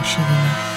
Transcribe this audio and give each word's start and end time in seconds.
vaše 0.00 0.20
vina. 0.20 0.70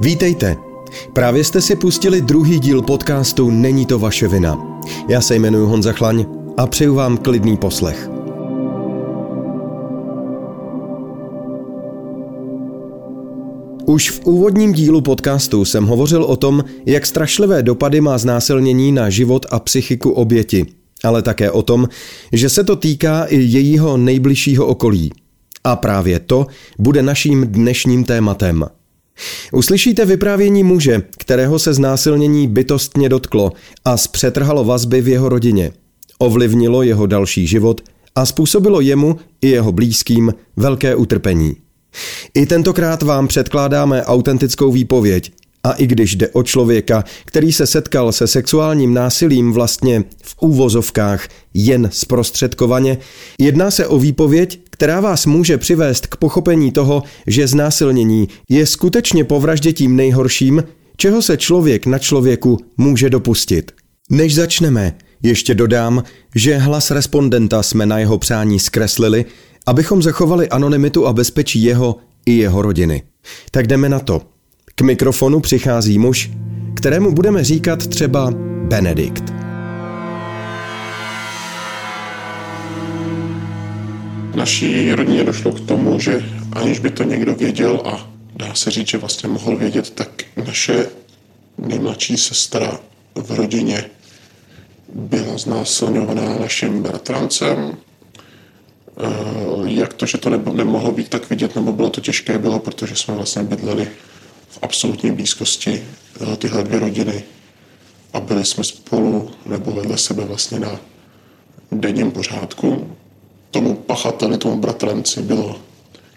Vítejte. 0.00 0.56
Právě 1.12 1.44
jste 1.44 1.60
si 1.60 1.76
pustili 1.76 2.20
druhý 2.20 2.60
díl 2.60 2.82
podcastu 2.82 3.50
Není 3.50 3.86
to 3.86 3.98
vaše 3.98 4.28
vina. 4.28 4.80
Já 5.08 5.20
se 5.20 5.34
jmenuji 5.34 5.66
Honza 5.66 5.92
Chlaň 5.92 6.26
a 6.56 6.66
přeju 6.66 6.94
vám 6.94 7.16
klidný 7.16 7.56
poslech. 7.56 8.17
Už 13.88 14.10
v 14.10 14.20
úvodním 14.24 14.72
dílu 14.72 15.00
podcastu 15.00 15.64
jsem 15.64 15.86
hovořil 15.86 16.24
o 16.24 16.36
tom, 16.36 16.64
jak 16.86 17.06
strašlivé 17.06 17.62
dopady 17.62 18.00
má 18.00 18.18
znásilnění 18.18 18.92
na 18.92 19.10
život 19.10 19.46
a 19.50 19.58
psychiku 19.58 20.10
oběti, 20.10 20.66
ale 21.04 21.22
také 21.22 21.50
o 21.50 21.62
tom, 21.62 21.88
že 22.32 22.48
se 22.48 22.64
to 22.64 22.76
týká 22.76 23.24
i 23.24 23.36
jejího 23.36 23.96
nejbližšího 23.96 24.66
okolí. 24.66 25.12
A 25.64 25.76
právě 25.76 26.20
to 26.20 26.46
bude 26.78 27.02
naším 27.02 27.46
dnešním 27.46 28.04
tématem. 28.04 28.64
Uslyšíte 29.52 30.04
vyprávění 30.04 30.64
muže, 30.64 31.02
kterého 31.18 31.58
se 31.58 31.74
znásilnění 31.74 32.48
bytostně 32.48 33.08
dotklo 33.08 33.52
a 33.84 33.96
zpřetrhalo 33.96 34.64
vazby 34.64 35.00
v 35.00 35.08
jeho 35.08 35.28
rodině. 35.28 35.72
Ovlivnilo 36.18 36.82
jeho 36.82 37.06
další 37.06 37.46
život 37.46 37.80
a 38.14 38.26
způsobilo 38.26 38.80
jemu 38.80 39.16
i 39.40 39.48
jeho 39.48 39.72
blízkým 39.72 40.34
velké 40.56 40.94
utrpení. 40.94 41.56
I 42.34 42.46
tentokrát 42.46 43.02
vám 43.02 43.28
předkládáme 43.28 44.04
autentickou 44.04 44.72
výpověď. 44.72 45.32
A 45.64 45.72
i 45.72 45.86
když 45.86 46.16
jde 46.16 46.28
o 46.28 46.42
člověka, 46.42 47.04
který 47.24 47.52
se 47.52 47.66
setkal 47.66 48.12
se 48.12 48.26
sexuálním 48.26 48.94
násilím 48.94 49.52
vlastně 49.52 50.04
v 50.22 50.36
úvozovkách 50.40 51.28
jen 51.54 51.88
zprostředkovaně, 51.92 52.98
jedná 53.40 53.70
se 53.70 53.86
o 53.86 53.98
výpověď, 53.98 54.60
která 54.70 55.00
vás 55.00 55.26
může 55.26 55.58
přivést 55.58 56.06
k 56.06 56.16
pochopení 56.16 56.72
toho, 56.72 57.02
že 57.26 57.46
znásilnění 57.46 58.28
je 58.48 58.66
skutečně 58.66 59.24
povraždě 59.24 59.72
tím 59.72 59.96
nejhorším, 59.96 60.64
čeho 60.96 61.22
se 61.22 61.36
člověk 61.36 61.86
na 61.86 61.98
člověku 61.98 62.58
může 62.76 63.10
dopustit. 63.10 63.72
Než 64.10 64.34
začneme, 64.34 64.94
ještě 65.22 65.54
dodám, 65.54 66.04
že 66.34 66.56
hlas 66.56 66.90
respondenta 66.90 67.62
jsme 67.62 67.86
na 67.86 67.98
jeho 67.98 68.18
přání 68.18 68.60
zkreslili, 68.60 69.24
abychom 69.68 70.02
zachovali 70.02 70.48
anonymitu 70.48 71.06
a 71.06 71.12
bezpečí 71.12 71.62
jeho 71.62 71.96
i 72.26 72.32
jeho 72.32 72.62
rodiny. 72.62 73.02
Tak 73.50 73.66
jdeme 73.66 73.88
na 73.88 73.98
to. 73.98 74.22
K 74.74 74.80
mikrofonu 74.80 75.40
přichází 75.40 75.98
muž, 75.98 76.30
kterému 76.74 77.12
budeme 77.12 77.44
říkat 77.44 77.86
třeba 77.86 78.30
Benedikt. 78.68 79.38
naší 84.38 84.92
rodině 84.92 85.24
došlo 85.24 85.52
k 85.52 85.60
tomu, 85.60 86.00
že 86.00 86.24
aniž 86.52 86.78
by 86.78 86.90
to 86.90 87.02
někdo 87.02 87.34
věděl 87.34 87.82
a 87.84 88.10
dá 88.36 88.54
se 88.54 88.70
říct, 88.70 88.88
že 88.88 88.98
vlastně 88.98 89.28
mohl 89.28 89.56
vědět, 89.56 89.90
tak 89.90 90.22
naše 90.46 90.86
nejmladší 91.58 92.16
sestra 92.16 92.80
v 93.14 93.30
rodině 93.30 93.84
byla 94.94 95.38
znásilňovaná 95.38 96.38
naším 96.38 96.82
bratrancem. 96.82 97.76
Eh, 99.00 99.70
jak 99.70 99.94
to, 99.94 100.06
že 100.06 100.18
to 100.18 100.30
nemohlo 100.30 100.92
být 100.92 101.08
tak 101.08 101.30
vidět, 101.30 101.54
nebo 101.54 101.72
bylo 101.72 101.90
to 101.90 102.00
těžké, 102.00 102.38
bylo, 102.38 102.58
protože 102.58 102.96
jsme 102.96 103.14
vlastně 103.14 103.42
bydleli 103.42 103.88
v 104.48 104.58
absolutní 104.62 105.10
blízkosti 105.10 105.84
eh, 106.20 106.36
tyhle 106.36 106.64
dvě 106.64 106.78
rodiny 106.78 107.22
a 108.12 108.20
byli 108.20 108.44
jsme 108.44 108.64
spolu 108.64 109.30
nebo 109.46 109.70
vedle 109.70 109.98
sebe 109.98 110.24
vlastně 110.24 110.60
na 110.60 110.80
denním 111.72 112.10
pořádku. 112.10 112.96
Tomu 113.50 113.74
pachateli, 113.74 114.38
tomu 114.38 114.56
bratranci 114.56 115.22
bylo 115.22 115.60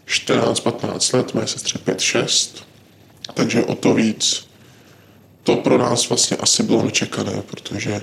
14-15 0.08 1.18
let, 1.18 1.34
mé 1.34 1.48
sestře 1.48 1.80
5-6, 1.86 2.64
takže 3.34 3.64
o 3.66 3.76
to 3.76 3.94
víc 3.94 4.48
to 5.44 5.56
pro 5.56 5.78
nás 5.78 6.10
vlastně 6.10 6.38
asi 6.38 6.64
bylo 6.64 6.84
nečekané, 6.84 7.42
protože 7.42 8.02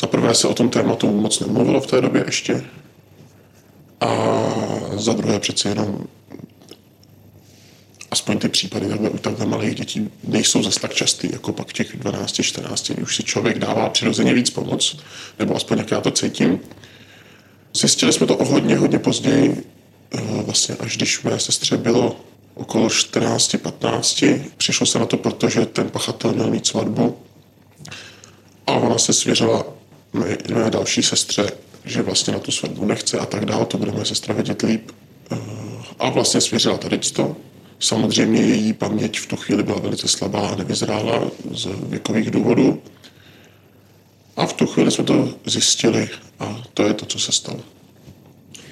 za 0.00 0.06
prvé 0.06 0.34
se 0.34 0.48
o 0.48 0.54
tom 0.54 0.68
tématu 0.68 1.10
moc 1.10 1.40
nemluvilo 1.40 1.80
v 1.80 1.86
té 1.86 2.00
době 2.00 2.22
ještě 2.26 2.64
a 4.00 4.10
za 4.96 5.12
druhé 5.12 5.40
přece 5.40 5.68
jenom 5.68 6.06
aspoň 8.10 8.38
ty 8.38 8.48
případy 8.48 8.88
takhle 8.88 9.10
u 9.10 9.18
takhle 9.18 9.46
malých 9.46 9.74
dětí 9.74 10.10
nejsou 10.24 10.62
zase 10.62 10.80
tak 10.80 10.94
častý, 10.94 11.28
jako 11.32 11.52
pak 11.52 11.72
těch 11.72 11.96
12, 11.96 12.42
14, 12.42 12.90
už 13.02 13.16
si 13.16 13.22
člověk 13.22 13.58
dává 13.58 13.88
přirozeně 13.88 14.34
víc 14.34 14.50
pomoc, 14.50 14.96
nebo 15.38 15.56
aspoň 15.56 15.78
jak 15.78 15.90
já 15.90 16.00
to 16.00 16.10
cítím. 16.10 16.60
Zjistili 17.74 18.12
jsme 18.12 18.26
to 18.26 18.36
o 18.36 18.44
hodně, 18.44 18.76
hodně 18.76 18.98
později, 18.98 19.64
eh, 20.14 20.42
vlastně 20.42 20.76
až 20.80 20.96
když 20.96 21.22
mé 21.22 21.40
sestře 21.40 21.76
bylo 21.76 22.16
okolo 22.54 22.88
14-15. 22.88 24.40
Přišlo 24.56 24.86
se 24.86 24.98
na 24.98 25.06
to, 25.06 25.16
protože 25.16 25.66
ten 25.66 25.90
pachatel 25.90 26.32
měl 26.32 26.50
mít 26.50 26.66
svatbu 26.66 27.18
a 28.66 28.72
ona 28.72 28.98
se 28.98 29.12
svěřila 29.12 29.64
mé, 30.12 30.36
mé 30.54 30.70
další 30.70 31.02
sestře, 31.02 31.50
že 31.90 32.02
vlastně 32.02 32.32
na 32.32 32.38
tu 32.38 32.52
svatbu 32.52 32.84
nechce 32.84 33.18
a 33.18 33.26
tak 33.26 33.44
dále, 33.44 33.66
to 33.66 33.78
bude 33.78 33.92
moje 33.92 34.04
sestra 34.04 34.34
vědět 34.34 34.62
líp. 34.62 34.90
Eh, 35.32 35.36
a 35.98 36.10
vlastně 36.10 36.40
svěřila 36.40 36.78
tady 36.78 36.98
to. 36.98 37.36
Samozřejmě 37.80 38.42
její 38.42 38.72
paměť 38.72 39.18
v 39.18 39.26
tu 39.26 39.36
chvíli 39.36 39.62
byla 39.62 39.78
velice 39.78 40.08
slabá 40.08 40.48
a 40.48 40.56
nevyzrála 40.56 41.22
z 41.50 41.68
věkových 41.88 42.30
důvodů. 42.30 42.82
A 44.36 44.46
v 44.46 44.52
tu 44.52 44.66
chvíli 44.66 44.90
jsme 44.90 45.04
to 45.04 45.34
zjistili 45.46 46.08
a 46.38 46.62
to 46.74 46.82
je 46.82 46.94
to, 46.94 47.06
co 47.06 47.18
se 47.18 47.32
stalo. 47.32 47.60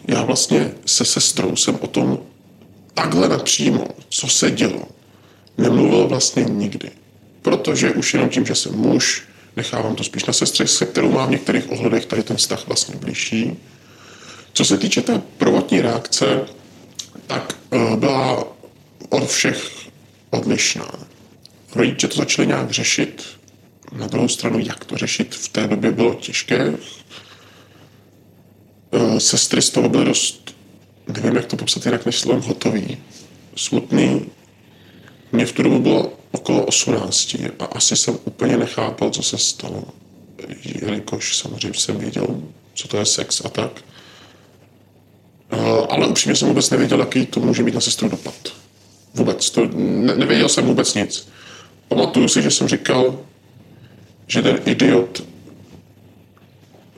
Já 0.08 0.24
vlastně 0.24 0.70
se 0.86 1.04
sestrou 1.04 1.56
jsem 1.56 1.78
o 1.80 1.86
tom 1.86 2.18
takhle 2.94 3.28
napřímo, 3.28 3.88
co 4.08 4.28
se 4.28 4.50
dělo, 4.50 4.82
nemluvil 5.58 6.08
vlastně 6.08 6.44
nikdy. 6.44 6.90
Protože 7.42 7.90
už 7.90 8.14
jenom 8.14 8.28
tím, 8.28 8.46
že 8.46 8.54
jsem 8.54 8.74
muž, 8.74 9.22
nechávám 9.58 9.94
to 9.94 10.04
spíš 10.04 10.24
na 10.24 10.32
sestře, 10.32 10.66
se 10.66 10.86
kterou 10.86 11.12
mám 11.12 11.28
v 11.28 11.30
některých 11.30 11.70
ohledech 11.70 12.06
tady 12.06 12.22
ten 12.22 12.36
vztah 12.36 12.66
vlastně 12.66 12.96
blížší. 12.96 13.56
Co 14.52 14.64
se 14.64 14.78
týče 14.78 15.02
té 15.02 15.22
prvotní 15.38 15.80
reakce, 15.80 16.46
tak 17.26 17.54
uh, 17.70 17.96
byla 17.96 18.44
od 19.08 19.30
všech 19.30 19.70
odlišná. 20.30 20.90
Rodiče 21.74 22.08
to 22.08 22.16
začali 22.16 22.48
nějak 22.48 22.70
řešit, 22.70 23.38
na 23.92 24.06
druhou 24.06 24.28
stranu, 24.28 24.58
jak 24.58 24.84
to 24.84 24.96
řešit 24.96 25.34
v 25.34 25.48
té 25.48 25.66
době 25.66 25.92
bylo 25.92 26.14
těžké. 26.14 26.74
Eh, 28.92 29.20
sestry 29.20 29.62
z 29.62 29.70
toho 29.70 29.88
byly 29.88 30.04
dost, 30.04 30.54
nevím, 31.06 31.36
jak 31.36 31.46
to 31.46 31.56
popsat 31.56 31.86
jinak 31.86 32.06
než 32.06 32.18
slovem 32.18 32.42
hotový, 32.42 32.98
smutný. 33.56 34.26
Mně 35.32 35.46
v 35.46 35.52
tu 35.52 35.62
dobu 35.62 35.78
bylo 35.78 36.17
okolo 36.32 36.64
18 36.64 37.36
a 37.58 37.64
asi 37.64 37.96
jsem 37.96 38.18
úplně 38.24 38.56
nechápal, 38.56 39.10
co 39.10 39.22
se 39.22 39.38
stalo. 39.38 39.84
Jelikož 40.64 41.36
samozřejmě 41.36 41.80
jsem 41.80 41.98
věděl, 41.98 42.26
co 42.74 42.88
to 42.88 42.96
je 42.96 43.06
sex 43.06 43.42
a 43.44 43.48
tak. 43.48 43.84
Eh, 45.50 45.86
ale 45.88 46.06
upřímně 46.06 46.36
jsem 46.36 46.48
vůbec 46.48 46.70
nevěděl, 46.70 47.00
jaký 47.00 47.26
to 47.26 47.40
může 47.40 47.62
mít 47.62 47.74
na 47.74 47.80
sestru 47.80 48.08
dopad. 48.08 48.34
Vůbec. 49.14 49.50
To, 49.50 49.66
ne, 49.74 50.14
nevěděl 50.16 50.48
jsem 50.48 50.66
vůbec 50.66 50.94
nic. 50.94 51.28
Pamatuju 51.88 52.28
si, 52.28 52.42
že 52.42 52.50
jsem 52.50 52.68
říkal, 52.68 53.18
že 54.26 54.42
ten 54.42 54.58
idiot 54.64 55.22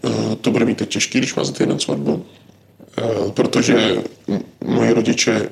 uh, 0.02 0.34
to 0.34 0.50
bude 0.50 0.64
mít 0.64 0.78
teď 0.78 0.88
těžký, 0.88 1.18
když 1.18 1.34
má 1.34 1.44
za 1.44 1.52
týden 1.52 1.78
svatbu. 1.78 2.12
Uh, 2.12 3.30
protože 3.30 4.02
moji 4.64 4.92
rodiče, 4.92 5.50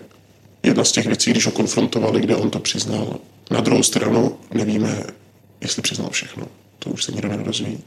jedna 0.62 0.84
z 0.84 0.92
těch 0.92 1.06
věcí, 1.06 1.30
když 1.30 1.46
ho 1.46 1.52
konfrontovali, 1.52 2.20
kde 2.20 2.36
on 2.36 2.50
to 2.50 2.58
přiznal, 2.58 3.18
na 3.50 3.60
druhou 3.60 3.82
stranu 3.82 4.38
nevíme, 4.54 5.04
jestli 5.60 5.82
přiznal 5.82 6.10
všechno. 6.10 6.46
To 6.78 6.90
už 6.90 7.04
se 7.04 7.12
nikdo 7.12 7.28
nedozví. 7.28 7.78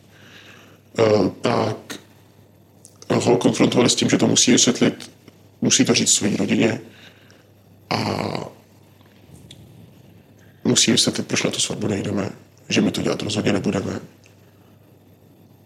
Uh, 0.99 1.27
tak 1.41 1.99
ho 3.13 3.37
konfrontovali 3.37 3.89
s 3.89 3.95
tím, 3.95 4.09
že 4.09 4.17
to 4.17 4.27
musí 4.27 4.51
vysvětlit, 4.51 5.11
musí 5.61 5.85
to 5.85 5.93
říct 5.93 6.11
své 6.11 6.37
rodině 6.37 6.81
a 7.89 7.99
musí 10.63 10.91
vysvětlit, 10.91 11.27
proč 11.27 11.43
na 11.43 11.51
to 11.51 11.59
svatbu 11.59 11.87
nejdeme, 11.87 12.29
že 12.69 12.81
my 12.81 12.91
to 12.91 13.01
dělat 13.01 13.21
rozhodně 13.21 13.53
nebudeme. 13.53 13.99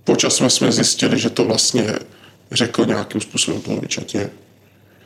Počas 0.03 0.35
jsme 0.35 0.71
zjistili, 0.71 1.19
že 1.19 1.29
to 1.29 1.45
vlastně 1.45 1.93
řekl 2.51 2.85
nějakým 2.85 3.21
způsobem 3.21 3.61
polovičatě. 3.61 4.29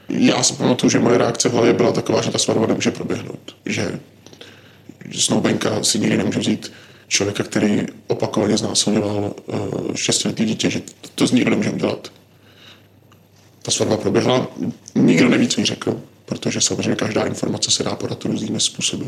Já 0.10 0.44
si 0.44 0.54
pamatuju, 0.54 0.90
že 0.90 1.00
moje 1.00 1.18
reakce 1.18 1.50
v 1.50 1.54
hlavě 1.54 1.74
byla 1.74 1.92
taková, 1.92 2.22
že 2.22 2.32
ta 2.32 2.38
svatba 2.38 2.68
nemůže 2.68 2.92
proběhnout. 2.92 3.56
Že 3.66 4.00
snoubenka 5.12 5.84
si 5.84 6.00
nikdy 6.00 6.18
nemůže 6.18 6.40
vzít 6.40 6.72
člověka, 7.08 7.44
který 7.44 7.86
opakovaně 8.08 8.58
znásilňoval 8.58 9.34
uh, 9.46 9.96
šestiletý 9.96 10.46
dítě, 10.46 10.70
že 10.70 10.82
to 11.16 11.28
z 11.28 11.32
nikdo 11.32 11.50
nemůže 11.50 11.72
udělat. 11.72 12.12
Ta 13.62 13.72
svatba 13.72 13.98
proběhla, 13.98 14.48
nikdo 14.96 15.30
neví, 15.30 15.48
co 15.48 15.62
jí 15.62 15.66
řekl. 15.66 16.02
protože 16.30 16.62
samozřejmě 16.62 16.96
každá 16.96 17.26
informace 17.26 17.72
se 17.72 17.84
dá 17.84 17.96
podat 17.96 18.26
různými 18.26 18.60
způsoby. 18.60 19.06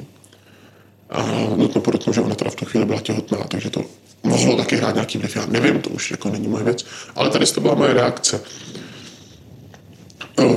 A 1.10 1.24
nutno 1.56 1.82
podotknout, 1.82 2.14
že 2.14 2.22
ona 2.22 2.36
teda 2.36 2.52
v 2.52 2.56
tu 2.56 2.66
chvíli 2.66 2.86
byla 2.86 3.02
těhotná, 3.02 3.38
takže 3.38 3.70
to 3.70 3.84
mohlo 4.24 4.58
taky 4.58 4.76
hrát 4.76 4.96
nějaký 4.96 5.18
vliv. 5.18 5.36
Já 5.36 5.46
nevím, 5.46 5.82
to 5.82 5.90
už 5.90 6.12
jako 6.12 6.30
není 6.30 6.48
moje 6.48 6.64
věc, 6.64 6.86
ale 7.16 7.30
tady 7.30 7.46
to 7.46 7.62
byla 7.62 7.76
moje 7.76 7.94
reakce. 7.94 8.42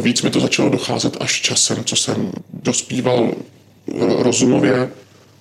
Víc 0.02 0.22
mi 0.22 0.30
to 0.30 0.40
začalo 0.40 0.68
docházet 0.68 1.16
až 1.20 1.40
časem, 1.40 1.84
co 1.84 1.96
jsem 1.96 2.32
dospíval 2.52 3.34
rozumově. 4.18 4.90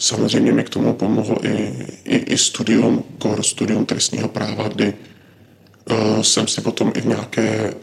Samozřejmě 0.03 0.51
mi 0.51 0.63
k 0.63 0.69
tomu 0.69 0.93
pomohl 0.93 1.37
i, 1.43 1.73
i, 2.03 2.15
i 2.15 2.37
studium, 2.37 3.03
core 3.21 3.43
studium 3.43 3.85
trestního 3.85 4.27
práva, 4.27 4.67
kdy 4.67 4.93
uh, 5.91 6.21
jsem 6.21 6.47
si 6.47 6.61
potom 6.61 6.91
i 6.95 7.01
v 7.01 7.05
nějaké 7.05 7.73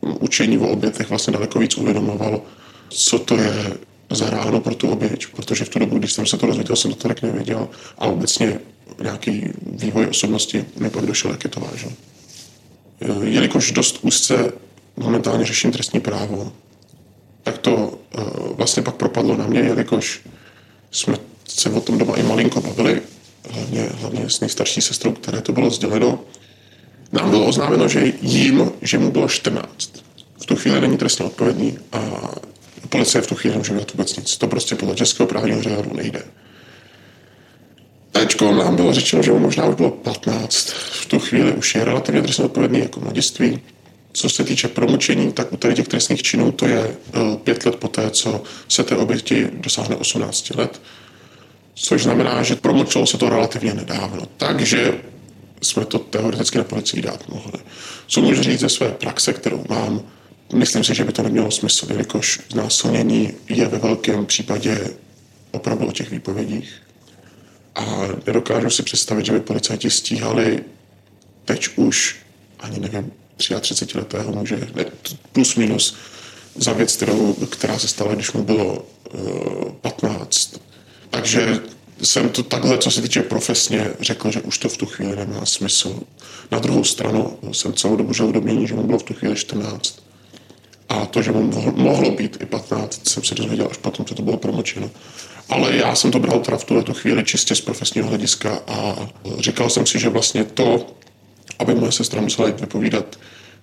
učení 0.00 0.58
o 0.58 0.68
obětech 0.68 1.08
vlastně 1.08 1.32
daleko 1.32 1.58
víc 1.58 1.76
uvědomoval, 1.76 2.42
co 2.88 3.18
to 3.18 3.36
je 3.36 3.72
za 4.10 4.30
ráno 4.30 4.60
pro 4.60 4.74
tu 4.74 4.88
oběť, 4.90 5.26
protože 5.26 5.64
v 5.64 5.68
tu 5.68 5.78
dobu, 5.78 5.98
když 5.98 6.12
jsem 6.12 6.26
se 6.26 6.38
to 6.38 6.46
dozvěděl, 6.46 6.76
jsem 6.76 6.92
to 6.92 7.08
tak 7.08 7.22
nevěděl 7.22 7.68
a 7.98 8.06
obecně 8.06 8.60
nějaký 9.02 9.44
vývoj 9.66 10.06
osobnosti 10.06 10.64
mi 10.76 10.90
pak 10.90 11.06
došel, 11.06 11.30
jak 11.30 11.44
je 11.44 11.50
to 11.50 11.60
vážné. 11.60 11.90
Jelikož 13.22 13.72
dost 13.72 13.98
úzce 14.02 14.52
momentálně 14.96 15.44
řeším 15.44 15.72
trestní 15.72 16.00
právo, 16.00 16.52
tak 17.42 17.58
to 17.58 17.74
uh, 17.76 18.56
vlastně 18.56 18.82
pak 18.82 18.94
propadlo 18.94 19.36
na 19.36 19.46
mě, 19.46 19.60
jelikož 19.60 20.20
jsme 20.90 21.16
se 21.56 21.70
o 21.70 21.80
tom 21.80 21.98
doma 21.98 22.16
i 22.16 22.22
malinko 22.22 22.60
bavili, 22.60 23.02
hlavně, 23.50 23.88
hlavně 23.94 24.30
s 24.30 24.40
nejstarší 24.40 24.80
sestrou, 24.80 25.12
které 25.12 25.40
to 25.40 25.52
bylo 25.52 25.70
sděleno. 25.70 26.20
Nám 27.12 27.30
bylo 27.30 27.46
oznámeno, 27.46 27.88
že 27.88 28.12
jím, 28.22 28.72
že 28.82 28.98
mu 28.98 29.10
bylo 29.10 29.28
14. 29.28 29.90
V 30.42 30.46
tu 30.46 30.56
chvíli 30.56 30.80
není 30.80 30.96
trestně 30.96 31.24
odpovědný 31.24 31.78
a 31.92 32.30
policie 32.88 33.22
v 33.22 33.26
tu 33.26 33.34
chvíli 33.34 33.54
nemůže 33.54 33.72
dělat 33.72 33.92
vůbec 33.92 34.16
nic. 34.16 34.36
To 34.36 34.46
prostě 34.46 34.74
podle 34.74 34.94
českého 34.94 35.26
právního 35.26 35.62
řádu 35.62 35.90
nejde. 35.94 36.22
Teďko 38.12 38.52
nám 38.52 38.76
bylo 38.76 38.92
řečeno, 38.92 39.22
že 39.22 39.32
mu 39.32 39.38
možná 39.38 39.66
už 39.66 39.74
bylo 39.74 39.90
15. 39.90 40.68
V 40.70 41.06
tu 41.06 41.18
chvíli 41.18 41.52
už 41.52 41.74
je 41.74 41.84
relativně 41.84 42.22
trestně 42.22 42.44
odpovědný 42.44 42.80
jako 42.80 43.00
mladiství. 43.00 43.60
Co 44.12 44.28
se 44.28 44.44
týče 44.44 44.68
promučení, 44.68 45.32
tak 45.32 45.52
u 45.52 45.56
tady 45.56 45.74
těch 45.74 45.88
trestných 45.88 46.22
činů 46.22 46.52
to 46.52 46.66
je 46.66 46.96
eh, 47.14 47.36
pět 47.44 47.66
let 47.66 47.76
poté, 47.76 48.10
co 48.10 48.42
se 48.68 48.84
té 48.84 48.96
oběti 48.96 49.48
dosáhne 49.52 49.96
18 49.96 50.50
let, 50.50 50.80
což 51.76 52.02
znamená, 52.02 52.42
že 52.42 52.56
promlčelo 52.56 53.06
se 53.06 53.18
to 53.18 53.28
relativně 53.28 53.74
nedávno. 53.74 54.22
Takže 54.36 54.94
jsme 55.62 55.84
to 55.84 55.98
teoreticky 55.98 56.58
na 56.58 56.64
policii 56.64 57.02
dát 57.02 57.28
mohli. 57.28 57.60
Co 58.06 58.20
můžu 58.20 58.42
říct 58.42 58.60
ze 58.60 58.68
své 58.68 58.90
praxe, 58.90 59.32
kterou 59.32 59.64
mám, 59.68 60.02
myslím 60.54 60.84
si, 60.84 60.94
že 60.94 61.04
by 61.04 61.12
to 61.12 61.22
nemělo 61.22 61.50
smysl, 61.50 61.86
jelikož 61.90 62.40
znásilnění 62.52 63.32
je 63.48 63.68
ve 63.68 63.78
velkém 63.78 64.26
případě 64.26 64.90
opravdu 65.50 65.86
o 65.86 65.92
těch 65.92 66.10
výpovědích. 66.10 66.82
A 67.74 67.84
nedokážu 68.26 68.70
si 68.70 68.82
představit, 68.82 69.26
že 69.26 69.32
by 69.32 69.40
policajti 69.40 69.90
stíhali 69.90 70.64
teď 71.44 71.68
už, 71.76 72.16
ani 72.60 72.80
nevím, 72.80 73.12
33 73.36 73.98
letého 73.98 74.32
muže, 74.32 74.68
ne, 74.74 74.84
plus 75.32 75.56
minus, 75.56 75.96
za 76.54 76.72
věc, 76.72 76.96
kterou, 76.96 77.34
která 77.34 77.78
se 77.78 77.88
stala, 77.88 78.14
když 78.14 78.32
mu 78.32 78.42
bylo 78.42 78.86
uh, 79.14 79.72
15. 79.72 80.60
Takže 81.10 81.60
jsem 82.02 82.28
to 82.28 82.42
takhle, 82.42 82.78
co 82.78 82.90
se 82.90 83.02
týče 83.02 83.22
profesně, 83.22 83.90
řekl, 84.00 84.30
že 84.30 84.40
už 84.40 84.58
to 84.58 84.68
v 84.68 84.76
tu 84.76 84.86
chvíli 84.86 85.16
nemá 85.16 85.46
smysl. 85.46 86.00
Na 86.50 86.58
druhou 86.58 86.84
stranu 86.84 87.38
jsem 87.52 87.72
celou 87.72 87.96
dobu 87.96 88.12
žil 88.12 88.26
v 88.26 88.32
domění, 88.32 88.66
že 88.66 88.74
mu 88.74 88.82
bylo 88.82 88.98
v 88.98 89.02
tu 89.02 89.14
chvíli 89.14 89.36
14. 89.36 90.02
A 90.88 91.06
to, 91.06 91.22
že 91.22 91.32
mu 91.32 91.72
mohlo 91.76 92.10
být 92.10 92.36
i 92.40 92.46
15, 92.46 93.08
jsem 93.08 93.24
se 93.24 93.34
dozvěděl 93.34 93.68
až 93.70 93.76
potom, 93.76 94.06
co 94.06 94.14
to 94.14 94.22
bylo 94.22 94.36
promočeno. 94.36 94.90
Ale 95.48 95.76
já 95.76 95.94
jsem 95.94 96.10
to 96.10 96.18
bral 96.18 96.40
teda 96.40 96.56
v 96.56 96.64
tuhle 96.64 96.84
chvíli 96.92 97.24
čistě 97.24 97.54
z 97.54 97.60
profesního 97.60 98.08
hlediska 98.08 98.60
a 98.66 99.08
říkal 99.38 99.70
jsem 99.70 99.86
si, 99.86 99.98
že 99.98 100.08
vlastně 100.08 100.44
to, 100.44 100.86
aby 101.58 101.74
moje 101.74 101.92
sestra 101.92 102.20
musela 102.20 102.48
jít 102.48 102.60
vypovídat, 102.60 103.18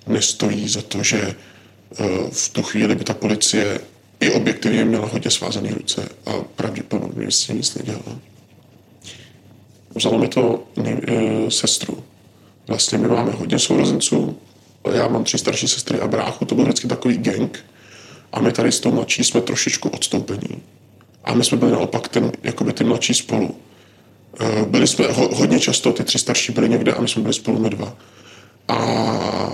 nestojí 0.08 0.70
za 0.70 0.82
to, 0.82 1.04
že 1.04 1.22
eh, 1.22 2.06
v 2.32 2.50
tu 2.50 2.64
chvíli 2.64 2.96
by 2.96 3.04
ta 3.04 3.14
policie 3.14 3.80
i 4.24 4.32
objektivně 4.32 4.86
měla 4.86 5.08
hodně 5.08 5.32
svázané 5.32 5.70
ruce 5.72 6.10
a 6.26 6.32
pravděpodobně 6.56 7.32
si 7.32 7.54
nic 7.54 7.76
nedělala. 7.76 8.20
Vzalo 9.96 10.18
mi 10.18 10.28
to 10.28 10.64
e, 10.86 11.52
sestru. 11.52 12.04
Vlastně 12.68 12.98
my 12.98 13.08
máme 13.08 13.32
hodně 13.32 13.60
sourozenců. 13.60 14.38
Já 14.94 15.08
mám 15.08 15.24
tři 15.24 15.38
starší 15.38 15.68
sestry 15.68 16.00
a 16.00 16.08
bráchu, 16.08 16.46
to 16.46 16.56
byl 16.56 16.64
vždycky 16.64 16.88
takový 16.88 17.18
gang. 17.18 17.66
A 18.34 18.42
my 18.42 18.52
tady 18.52 18.72
s 18.72 18.80
tou 18.80 18.92
mladší 18.92 19.24
jsme 19.24 19.42
trošičku 19.42 19.90
odstoupení. 19.90 20.62
A 21.24 21.34
my 21.34 21.44
jsme 21.44 21.58
byli 21.58 21.72
naopak 21.72 22.08
ten, 22.08 22.32
jakoby 22.44 22.74
ty 22.74 22.84
mladší 22.84 23.14
spolu. 23.14 23.56
E, 24.40 24.66
byli 24.66 24.88
jsme 24.88 25.08
ho, 25.08 25.36
hodně 25.36 25.60
často, 25.60 25.94
ty 25.94 26.04
tři 26.04 26.20
starší 26.20 26.52
byli 26.52 26.70
někde 26.70 26.94
a 26.94 27.02
my 27.02 27.08
jsme 27.08 27.22
byli 27.22 27.34
spolu 27.34 27.60
my 27.60 27.70
dva. 27.70 27.98
A 28.68 28.78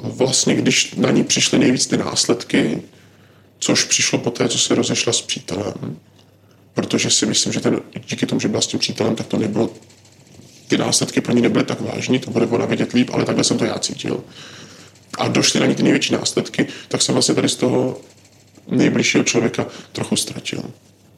vlastně, 0.03 0.55
když 0.55 0.95
na 0.95 1.11
ní 1.11 1.23
přišly 1.23 1.59
nejvíc 1.59 1.87
ty 1.87 1.97
následky, 1.97 2.81
což 3.59 3.83
přišlo 3.83 4.19
po 4.19 4.31
té, 4.31 4.49
co 4.49 4.57
se 4.59 4.75
rozešla 4.75 5.13
s 5.13 5.21
přítelem, 5.21 5.99
protože 6.73 7.09
si 7.09 7.25
myslím, 7.25 7.53
že 7.53 7.59
ten, 7.59 7.81
díky 8.09 8.25
tomu, 8.25 8.41
že 8.41 8.47
byla 8.47 8.61
s 8.61 8.67
tím 8.67 8.79
přítelem, 8.79 9.15
tak 9.15 9.27
to 9.27 9.37
nebylo, 9.37 9.69
ty 10.67 10.77
následky 10.77 11.21
pro 11.21 11.33
ní 11.33 11.41
nebyly 11.41 11.65
tak 11.65 11.81
vážné, 11.81 12.19
to 12.19 12.31
bude 12.31 12.45
ona 12.45 12.65
vědět 12.65 12.93
líp, 12.93 13.09
ale 13.13 13.25
takhle 13.25 13.43
jsem 13.43 13.57
to 13.57 13.65
já 13.65 13.79
cítil. 13.79 14.23
A 15.17 15.27
došly 15.27 15.59
na 15.59 15.65
ní 15.65 15.75
ty 15.75 15.83
největší 15.83 16.13
následky, 16.13 16.67
tak 16.87 17.01
jsem 17.01 17.13
vlastně 17.13 17.35
tady 17.35 17.49
z 17.49 17.55
toho 17.55 18.01
nejbližšího 18.67 19.23
člověka 19.23 19.67
trochu 19.91 20.15
ztratil. 20.15 20.63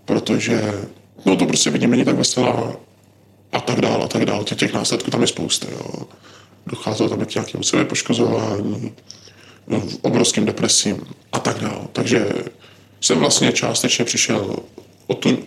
Protože, 0.05 0.73
no 1.25 1.35
to 1.35 1.45
prostě 1.45 1.69
vidím, 1.69 1.91
není 1.91 2.05
tak 2.05 2.15
veselá 2.15 2.75
a 3.51 3.59
tak 3.59 3.81
dále, 3.81 4.05
a 4.05 4.07
tak 4.07 4.25
dále. 4.25 4.43
Těch, 4.43 4.57
těch 4.57 4.73
následků 4.73 5.11
tam 5.11 5.21
je 5.21 5.27
spousta, 5.27 5.67
jo. 5.71 6.07
Docházelo 6.67 7.09
tam 7.09 7.25
k 7.25 7.35
nějakému 7.35 7.63
sebepoškozování, 7.63 8.93
no, 9.67 9.83
obrovským 10.01 10.45
depresím 10.45 10.97
a 11.31 11.39
tak 11.39 11.59
dále. 11.59 11.87
Takže 11.91 12.29
jsem 13.01 13.19
vlastně 13.19 13.51
částečně 13.51 14.05
přišel 14.05 14.55
o, 15.07 15.13
tu, 15.13 15.37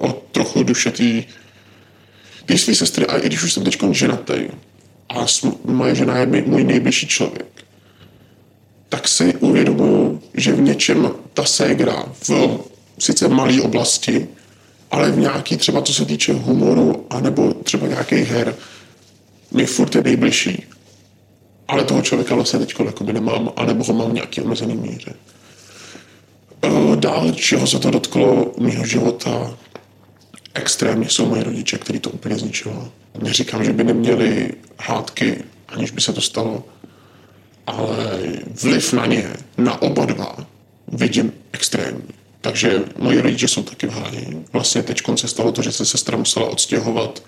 o 0.00 0.12
trochu 0.12 0.62
duše 0.62 0.90
té 2.46 2.58
své 2.58 2.74
sestry 2.74 3.06
a 3.06 3.16
i 3.16 3.26
když 3.26 3.42
už 3.42 3.52
jsem 3.52 3.64
teď 3.64 3.78
ženatý 3.90 4.34
a 5.08 5.26
moje 5.64 5.94
žena 5.94 6.18
je 6.18 6.26
můj 6.26 6.64
nejbližší 6.64 7.06
člověk, 7.06 7.64
tak 8.88 9.08
si 9.08 9.34
uvědomuji, 9.34 10.20
že 10.34 10.52
v 10.52 10.60
něčem 10.60 11.10
ta 11.34 11.44
ségra 11.44 12.04
v 12.28 12.58
sice 12.98 13.28
malé 13.28 13.62
oblasti, 13.62 14.28
ale 14.90 15.10
v 15.10 15.18
nějaký 15.18 15.56
třeba 15.56 15.82
co 15.82 15.94
se 15.94 16.04
týče 16.04 16.32
humoru 16.32 17.06
anebo 17.10 17.54
třeba 17.54 17.86
nějakých 17.86 18.28
her, 18.28 18.54
mi 19.52 19.66
furt 19.66 19.94
je 19.94 20.02
nejbližší 20.02 20.64
ale 21.68 21.84
toho 21.84 22.02
člověka 22.02 22.34
vlastně 22.34 22.58
teď 22.58 22.74
jakoby 22.84 23.12
nemám, 23.12 23.52
anebo 23.56 23.84
ho 23.84 23.94
mám 23.94 24.10
v 24.10 24.14
nějaký 24.14 24.40
omezený 24.40 24.76
míře. 24.76 25.14
E, 26.62 26.96
dál, 26.96 27.32
čeho 27.32 27.66
se 27.66 27.78
to 27.78 27.90
dotklo 27.90 28.52
mého 28.58 28.86
života, 28.86 29.56
extrémně 30.54 31.08
jsou 31.08 31.26
moje 31.26 31.44
rodiče, 31.44 31.78
kteří 31.78 31.98
to 31.98 32.10
úplně 32.10 32.36
zničilo. 32.36 32.88
Neříkám, 33.18 33.64
že 33.64 33.72
by 33.72 33.84
neměli 33.84 34.50
hádky, 34.78 35.44
aniž 35.68 35.90
by 35.90 36.00
se 36.00 36.12
to 36.12 36.20
stalo, 36.20 36.64
ale 37.66 38.20
vliv 38.62 38.92
na 38.92 39.06
ně, 39.06 39.30
na 39.58 39.82
oba 39.82 40.06
dva, 40.06 40.36
vidím 40.88 41.32
extrémní. 41.52 42.08
Takže 42.40 42.82
moji 42.98 43.20
rodiče 43.20 43.48
jsou 43.48 43.62
taky 43.62 43.86
v 43.86 43.90
háji. 43.90 44.44
Vlastně 44.52 44.82
teď 44.82 45.02
se 45.14 45.28
stalo 45.28 45.52
to, 45.52 45.62
že 45.62 45.72
se 45.72 45.86
sestra 45.86 46.16
musela 46.16 46.46
odstěhovat 46.46 47.22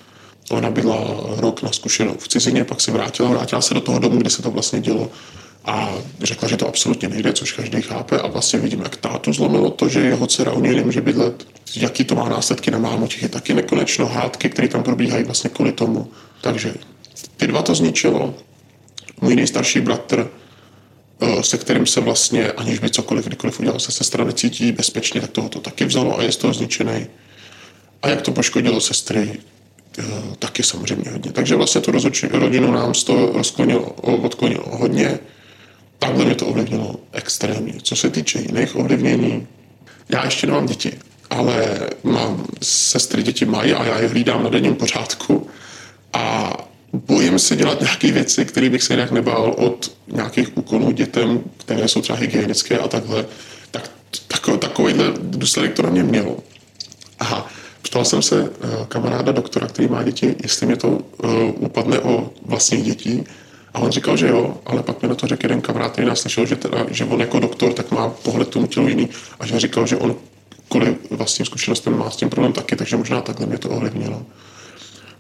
Ona 0.51 0.71
byla 0.71 0.97
rok 1.37 1.63
na 1.63 1.73
zkušenou 1.73 2.15
v 2.19 2.29
cizině, 2.29 2.65
pak 2.65 2.81
se 2.81 2.91
vrátila, 2.91 3.31
vrátila 3.31 3.63
se 3.63 3.75
do 3.75 3.81
toho 3.81 3.99
domu, 3.99 4.19
kde 4.19 4.31
se 4.31 4.43
to 4.43 4.51
vlastně 4.51 4.81
dělo 4.81 5.11
a 5.67 5.95
řekla, 6.23 6.49
že 6.49 6.57
to 6.57 6.69
absolutně 6.69 7.09
nejde, 7.09 7.33
což 7.33 7.53
každý 7.53 7.83
chápe 7.83 8.19
a 8.19 8.27
vlastně 8.27 8.59
vidím, 8.59 8.81
jak 8.81 8.97
tátu 8.97 9.33
zlomilo 9.33 9.71
to, 9.71 9.89
že 9.89 10.01
jeho 10.01 10.27
dcera 10.27 10.53
u 10.53 10.61
něj 10.61 10.77
nemůže 10.77 11.01
bydlet. 11.01 11.47
Jaký 11.77 12.05
to 12.05 12.15
má 12.15 12.29
následky 12.29 12.71
na 12.71 12.79
mámu, 12.79 13.07
těch 13.07 13.23
je 13.23 13.29
taky 13.29 13.55
nekonečno 13.55 14.07
hádky, 14.07 14.49
které 14.49 14.69
tam 14.69 14.83
probíhají 14.83 15.25
vlastně 15.25 15.51
kvůli 15.51 15.73
tomu. 15.73 16.11
Takže 16.41 16.75
ty 17.37 17.47
dva 17.47 17.63
to 17.63 17.75
zničilo. 17.75 18.35
Můj 19.21 19.37
nejstarší 19.37 19.81
bratr, 19.81 20.31
eh, 21.21 21.43
se 21.43 21.59
kterým 21.59 21.87
se 21.87 22.01
vlastně, 22.01 22.53
aniž 22.53 22.79
by 22.79 22.91
cokoliv 22.91 23.27
kdykoliv 23.27 23.61
udělal, 23.61 23.81
se 23.81 23.93
sestra 23.93 24.25
necítí 24.25 24.73
bezpečně, 24.73 25.21
tak 25.21 25.31
toho 25.31 25.49
to 25.49 25.61
taky 25.61 25.85
vzalo 25.85 26.19
a 26.19 26.23
je 26.23 26.33
z 26.33 26.37
toho 26.37 26.53
zničený. 26.53 27.07
A 28.03 28.09
jak 28.09 28.23
to 28.23 28.33
poškodilo 28.33 28.81
sestry, 28.81 29.39
taky 30.39 30.63
samozřejmě 30.63 31.11
hodně. 31.11 31.33
Takže 31.33 31.57
vlastně 31.57 31.81
tu 31.81 31.93
rodinu 32.33 32.73
nám 32.73 32.93
toho 33.07 33.33
rozklonilo, 33.33 33.91
odklonilo 33.91 34.65
hodně. 34.71 35.19
Takhle 35.99 36.25
mě 36.25 36.35
to 36.35 36.47
ovlivnilo 36.47 36.97
extrémně. 37.13 37.75
Co 37.83 37.97
se 37.97 38.11
týče 38.11 38.41
jiných 38.41 38.77
ovlivnění, 38.77 39.47
já 40.09 40.25
ještě 40.25 40.47
nemám 40.47 40.67
děti, 40.67 40.93
ale 41.31 41.81
mám 42.03 42.47
sestry, 42.63 43.23
děti 43.23 43.45
mají 43.45 43.73
a 43.73 43.85
já 43.85 44.01
je 44.01 44.09
hlídám 44.09 44.45
na 44.45 44.51
denním 44.51 44.75
pořádku 44.75 45.47
a 46.13 46.53
bojím 46.93 47.39
se 47.39 47.57
dělat 47.57 47.81
nějaké 47.81 48.13
věci, 48.13 48.45
které 48.45 48.71
bych 48.71 48.83
se 48.83 48.93
jinak 48.93 49.11
nebál 49.11 49.55
od 49.59 49.93
nějakých 50.07 50.57
úkonů 50.57 50.91
dětem, 50.91 51.41
které 51.57 51.89
jsou 51.89 52.01
třeba 52.01 52.19
hygienické 52.19 52.79
a 52.79 52.89
takhle, 52.89 53.27
tak, 53.71 53.91
tak, 54.29 54.41
tak 54.47 54.61
takovýhle 54.61 55.05
důsledek 55.21 55.75
to 55.75 55.83
na 55.83 55.91
mě 55.91 56.03
mělo. 56.03 56.37
Aha, 57.19 57.49
ptal 57.97 58.05
jsem 58.05 58.23
se 58.23 58.41
uh, 58.41 58.85
kamaráda 58.89 59.33
doktora, 59.33 59.67
který 59.67 59.89
má 59.89 60.03
děti, 60.03 60.37
jestli 60.43 60.67
mě 60.67 60.77
to 60.77 60.89
uh, 60.89 60.99
upadne 61.59 61.99
o 62.01 62.31
vlastních 62.47 62.85
dětí. 62.85 63.25
A 63.75 63.79
on 63.79 63.91
říkal, 63.91 64.17
že 64.17 64.29
jo, 64.29 64.57
ale 64.67 64.83
pak 64.83 65.03
mi 65.03 65.09
na 65.09 65.15
to 65.15 65.27
řekl 65.27 65.45
jeden 65.45 65.61
kamarád, 65.61 65.93
který 65.93 66.07
nás 66.07 66.21
slyšel, 66.21 66.47
že, 66.47 66.57
teda, 66.57 66.87
že 66.91 67.05
on 67.05 67.21
jako 67.21 67.41
doktor 67.41 67.73
tak 67.73 67.91
má 67.91 68.09
pohled 68.09 68.49
tomu 68.49 68.67
tělu 68.67 68.89
jiný 68.89 69.09
a 69.41 69.47
že 69.47 69.61
říkal, 69.61 69.87
že 69.87 69.97
on 69.97 70.17
kvůli 70.69 70.97
vlastním 71.11 71.47
zkušenostem 71.47 71.99
má 71.99 72.11
s 72.11 72.17
tím 72.17 72.31
problém 72.31 72.53
taky, 72.53 72.77
takže 72.77 72.97
možná 72.97 73.21
takhle 73.21 73.47
mě 73.47 73.59
to 73.59 73.71
ovlivnilo. 73.71 74.23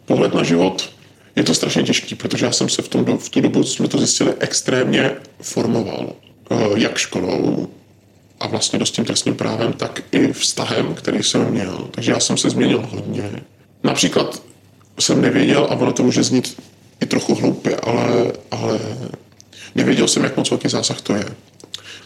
Pohled 0.04 0.34
na 0.34 0.42
život 0.42 0.90
je 1.36 1.42
to 1.44 1.54
strašně 1.54 1.82
těžký, 1.82 2.14
protože 2.14 2.46
já 2.46 2.52
jsem 2.52 2.68
se 2.68 2.82
v, 2.82 2.88
tom, 2.88 3.18
v 3.18 3.28
tu 3.28 3.40
dobu, 3.40 3.64
jsme 3.64 3.88
to 3.88 3.98
zjistili, 3.98 4.34
extrémně 4.40 5.16
formoval. 5.42 6.12
Eh, 6.50 6.56
jak 6.74 6.98
školou, 6.98 7.68
a 8.40 8.46
vlastně 8.46 8.78
dost 8.78 8.90
tím 8.90 9.04
trestním 9.04 9.34
právem, 9.34 9.72
tak 9.72 10.02
i 10.12 10.32
vztahem, 10.32 10.94
který 10.94 11.22
jsem 11.22 11.50
měl. 11.50 11.88
Takže 11.90 12.12
já 12.12 12.20
jsem 12.20 12.36
se 12.36 12.50
změnil 12.50 12.88
hodně. 12.90 13.30
Například 13.82 14.42
jsem 14.98 15.20
nevěděl, 15.20 15.66
a 15.70 15.74
ono 15.74 15.92
to 15.92 16.02
může 16.02 16.22
znít 16.22 16.62
i 17.00 17.06
trochu 17.06 17.34
hloupě, 17.34 17.76
ale, 17.76 18.32
ale 18.50 18.80
nevěděl 19.74 20.08
jsem, 20.08 20.24
jak 20.24 20.36
moc 20.36 20.50
velký 20.50 20.68
zásah 20.68 21.00
to 21.00 21.14
je. 21.14 21.24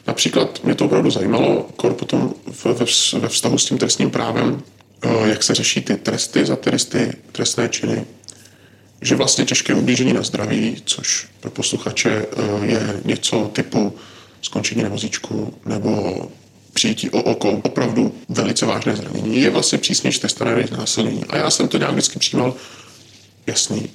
Například 0.06 0.64
mě 0.64 0.74
to 0.74 0.84
opravdu 0.84 1.10
zajímalo, 1.10 1.66
kor 1.76 1.94
potom 1.94 2.34
ve, 3.20 3.28
vztahu 3.28 3.58
s 3.58 3.64
tím 3.64 3.78
trestním 3.78 4.10
právem, 4.10 4.62
eh, 5.02 5.28
jak 5.28 5.42
se 5.42 5.54
řeší 5.54 5.80
ty 5.80 5.96
tresty 5.96 6.46
za 6.46 6.56
tresty, 6.56 7.12
trestné 7.32 7.68
činy, 7.68 8.04
že 9.02 9.14
vlastně 9.14 9.44
těžké 9.44 9.74
ublížení 9.74 10.12
na 10.12 10.22
zdraví, 10.22 10.82
což 10.84 11.28
pro 11.40 11.50
posluchače 11.50 12.10
eh, 12.10 12.66
je 12.66 13.00
něco 13.04 13.50
typu 13.52 13.92
skončení 14.42 14.82
na 14.82 14.88
vozíčku 14.88 15.54
nebo 15.66 16.18
přijetí 16.72 17.10
o 17.10 17.22
oko, 17.22 17.50
opravdu 17.50 18.14
velice 18.28 18.66
vážné 18.66 18.96
zranění, 18.96 19.40
je 19.40 19.50
vlastně 19.50 19.78
přísnější 19.78 20.20
trestané 20.20 20.54
než 20.54 20.70
násilnění. 20.70 21.24
A 21.24 21.36
já 21.36 21.50
jsem 21.50 21.68
to 21.68 21.78
nějak 21.78 21.92
vždycky 21.92 22.18
přijímal 22.18 22.54
jasný. 23.46 23.90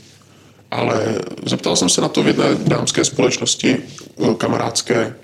Ale 0.71 1.19
zeptal 1.45 1.75
jsem 1.75 1.89
se 1.89 2.01
na 2.01 2.07
to 2.07 2.23
v 2.23 2.27
jedné 2.27 2.55
dámské 2.55 3.05
společnosti 3.05 3.77
kamarádské, 4.37 5.15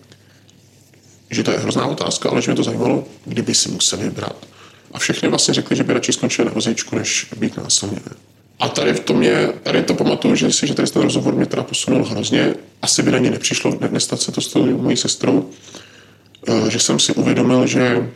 že 1.29 1.43
to 1.43 1.51
je 1.51 1.57
hrozná 1.57 1.85
otázka, 1.85 2.29
ale 2.29 2.41
že 2.41 2.51
mě 2.51 2.55
to 2.55 2.63
zajímalo, 2.63 3.03
kdyby 3.25 3.55
si 3.55 3.69
museli 3.69 4.03
vybrat. 4.03 4.45
A 4.91 4.99
všechny 4.99 5.29
vlastně 5.29 5.53
řekli, 5.53 5.75
že 5.75 5.83
by 5.83 5.93
radši 5.93 6.13
skončili 6.13 6.45
na 6.45 6.53
vozíčku, 6.53 6.95
než 6.95 7.27
být 7.37 7.57
násilně. 7.57 7.99
A 8.61 8.69
tady 8.69 8.93
v 8.93 8.99
tom 8.99 9.23
je, 9.23 9.53
tady 9.63 9.83
to 9.83 9.93
pamatuju, 9.93 10.35
že 10.35 10.51
si, 10.51 10.67
že 10.67 10.73
tady 10.73 10.87
ten 10.87 11.01
rozhovor 11.01 11.35
mě 11.35 11.45
teda 11.45 11.63
posunul 11.63 12.03
hrozně. 12.03 12.53
Asi 12.81 13.03
by 13.03 13.11
na 13.11 13.17
ně 13.17 13.31
nepřišlo 13.31 13.77
nestat 13.89 14.21
se 14.21 14.31
to 14.31 14.41
s 14.41 14.47
tou 14.47 14.77
mojí 14.77 14.97
sestrou, 14.97 15.49
eh, 16.47 16.69
že 16.69 16.79
jsem 16.79 16.99
si 16.99 17.13
uvědomil, 17.13 17.67
že 17.67 18.11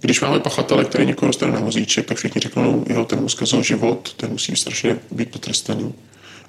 když 0.00 0.20
máme 0.20 0.40
pachatele, 0.40 0.84
který 0.84 1.06
někoho 1.06 1.26
dostane 1.26 1.52
na 1.52 1.60
vozíček, 1.60 2.06
tak 2.06 2.16
všichni 2.16 2.40
řeknou, 2.40 2.84
jo, 2.88 3.04
ten 3.04 3.20
mu 3.20 3.28
zkazil 3.28 3.62
život, 3.62 4.14
ten 4.16 4.30
musí 4.30 4.56
strašně 4.56 4.98
být 5.10 5.30
potrestaný. 5.30 5.94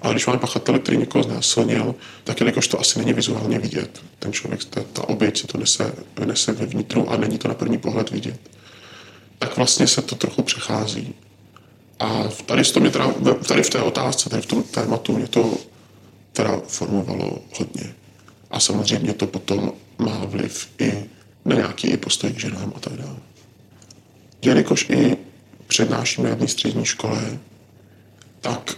Ale 0.02 0.14
když 0.14 0.28
máme 0.28 0.40
pachatele, 0.40 0.80
který 0.80 0.98
někoho 0.98 1.24
znásilnil, 1.24 1.96
tak 2.24 2.40
jelikož 2.40 2.68
to 2.68 2.80
asi 2.80 3.00
není 3.00 3.14
vizuálně 3.14 3.60
vidět, 3.60 4.02
ten 4.20 4.34
člověk, 4.34 4.64
ta, 4.66 4.84
ta 4.94 5.10
oběť 5.10 5.38
si 5.38 5.48
to 5.48 5.58
nese, 5.58 5.94
nese 6.26 6.52
ve 6.52 6.66
vnitru 6.66 7.10
a 7.10 7.18
není 7.18 7.38
to 7.38 7.48
na 7.48 7.54
první 7.54 7.78
pohled 7.78 8.12
vidět, 8.12 8.40
tak 9.40 9.58
vlastně 9.58 9.88
se 9.88 10.02
to 10.02 10.16
trochu 10.16 10.42
přechází. 10.42 11.16
A 12.00 12.24
tady, 12.46 12.64
to 12.64 12.80
mě 12.80 12.90
teda, 12.90 13.14
tady 13.48 13.64
v 13.64 13.70
té 13.70 13.82
otázce, 13.82 14.30
tady 14.30 14.42
v 14.42 14.46
tom 14.46 14.64
tématu 14.64 15.18
mě 15.18 15.28
to 15.28 15.58
teda 16.34 16.62
formovalo 16.68 17.40
hodně. 17.60 17.96
A 18.52 18.60
samozřejmě 18.60 19.14
to 19.14 19.28
potom 19.28 19.72
má 19.98 20.26
vliv 20.26 20.70
i 20.80 21.06
na 21.46 21.56
nějaký 21.56 21.88
i 21.88 21.98
postoj 21.98 22.34
k 22.34 22.40
ženám 22.40 22.74
a 22.76 22.80
tak 22.80 22.94
dále. 22.94 23.16
Jelikož 24.42 24.90
i 24.90 25.18
přednáším 25.68 26.24
na 26.24 26.30
jedné 26.30 26.48
střední 26.48 26.86
škole, 26.86 27.40
tak 28.42 28.78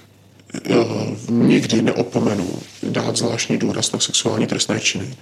uh, 0.70 1.30
nikdy 1.30 1.82
neopomenu 1.82 2.60
dát 2.84 3.18
zvláštní 3.18 3.58
důraz 3.58 3.92
na 3.92 4.00
sexuální 4.00 4.48
trestné 4.48 4.80
činy, 4.80 5.16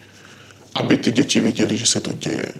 aby 0.75 0.97
ty 0.97 1.11
děti 1.11 1.39
viděli, 1.39 1.77
že 1.77 1.85
se 1.85 1.99
to 1.99 2.13
děje. 2.13 2.53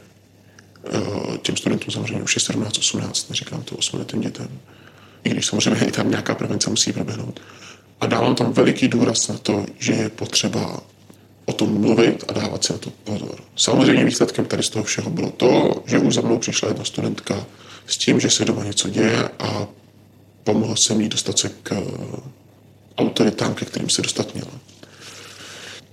Uh, 0.94 1.38
těm 1.38 1.58
studentům 1.58 1.94
samozřejmě 1.94 2.24
už 2.24 2.36
je 2.36 2.42
17-18, 2.42 3.30
neříkám 3.30 3.62
to 3.62 3.76
8 3.76 4.06
dětem 4.20 4.60
i 5.28 5.30
když 5.30 5.46
samozřejmě 5.46 5.86
i 5.86 5.92
tam 5.92 6.10
nějaká 6.10 6.36
prevence 6.36 6.70
musí 6.70 6.94
proběhnout. 6.94 7.40
A 8.02 8.06
dávám 8.06 8.36
tam 8.36 8.54
veliký 8.54 8.88
důraz 8.88 9.28
na 9.28 9.38
to, 9.38 9.66
že 9.80 9.94
je 9.94 10.10
potřeba 10.10 10.80
o 11.46 11.54
tom 11.54 11.82
mluvit 11.82 12.24
a 12.28 12.34
dávat 12.34 12.64
si 12.64 12.74
na 12.74 12.80
to 12.80 12.90
pozor. 13.04 13.36
Samozřejmě 13.56 14.06
výsledkem 14.06 14.46
tady 14.46 14.64
z 14.64 14.70
toho 14.70 14.84
všeho 14.84 15.10
bylo 15.10 15.32
to, 15.32 15.84
že 15.86 16.00
už 16.00 16.14
za 16.14 16.22
mnou 16.22 16.38
přišla 16.38 16.68
jedna 16.68 16.84
studentka 16.84 17.46
s 17.88 17.98
tím, 17.98 18.20
že 18.20 18.30
se 18.30 18.46
doma 18.46 18.64
něco 18.64 18.90
děje 18.90 19.30
a 19.40 19.68
pomohl 20.44 20.76
jsem 20.76 21.02
jí 21.02 21.10
dostat 21.10 21.40
se 21.40 21.50
k 21.64 21.72
eh, 21.72 21.82
autoritám, 22.98 23.54
ke 23.54 23.66
kterým 23.66 23.90
se 23.90 24.02
dostat 24.02 24.34
měla. 24.34 24.52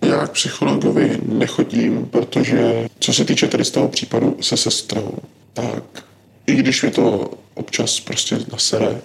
Já 0.02 0.26
k 0.26 0.32
psychologovi 0.32 1.20
nechodím, 1.26 2.06
protože 2.06 2.88
co 2.98 3.12
se 3.12 3.24
týče 3.24 3.48
tady 3.48 3.64
z 3.64 3.70
toho 3.70 3.88
případu 3.88 4.36
se 4.40 4.56
sestrou, 4.56 5.12
tak 5.52 6.04
i 6.46 6.54
když 6.54 6.82
mi 6.82 6.90
to 6.90 7.30
občas 7.54 8.00
prostě 8.00 8.38
nasere, 8.52 9.00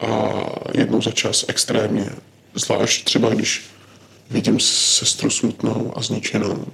a 0.00 0.32
jednou 0.74 1.02
za 1.02 1.10
čas 1.10 1.44
extrémně. 1.48 2.10
Zvlášť 2.54 3.04
třeba, 3.04 3.28
když 3.28 3.62
vidím 4.30 4.60
sestru 4.60 5.30
smutnou 5.30 5.92
a 5.96 6.02
zničenou, 6.02 6.66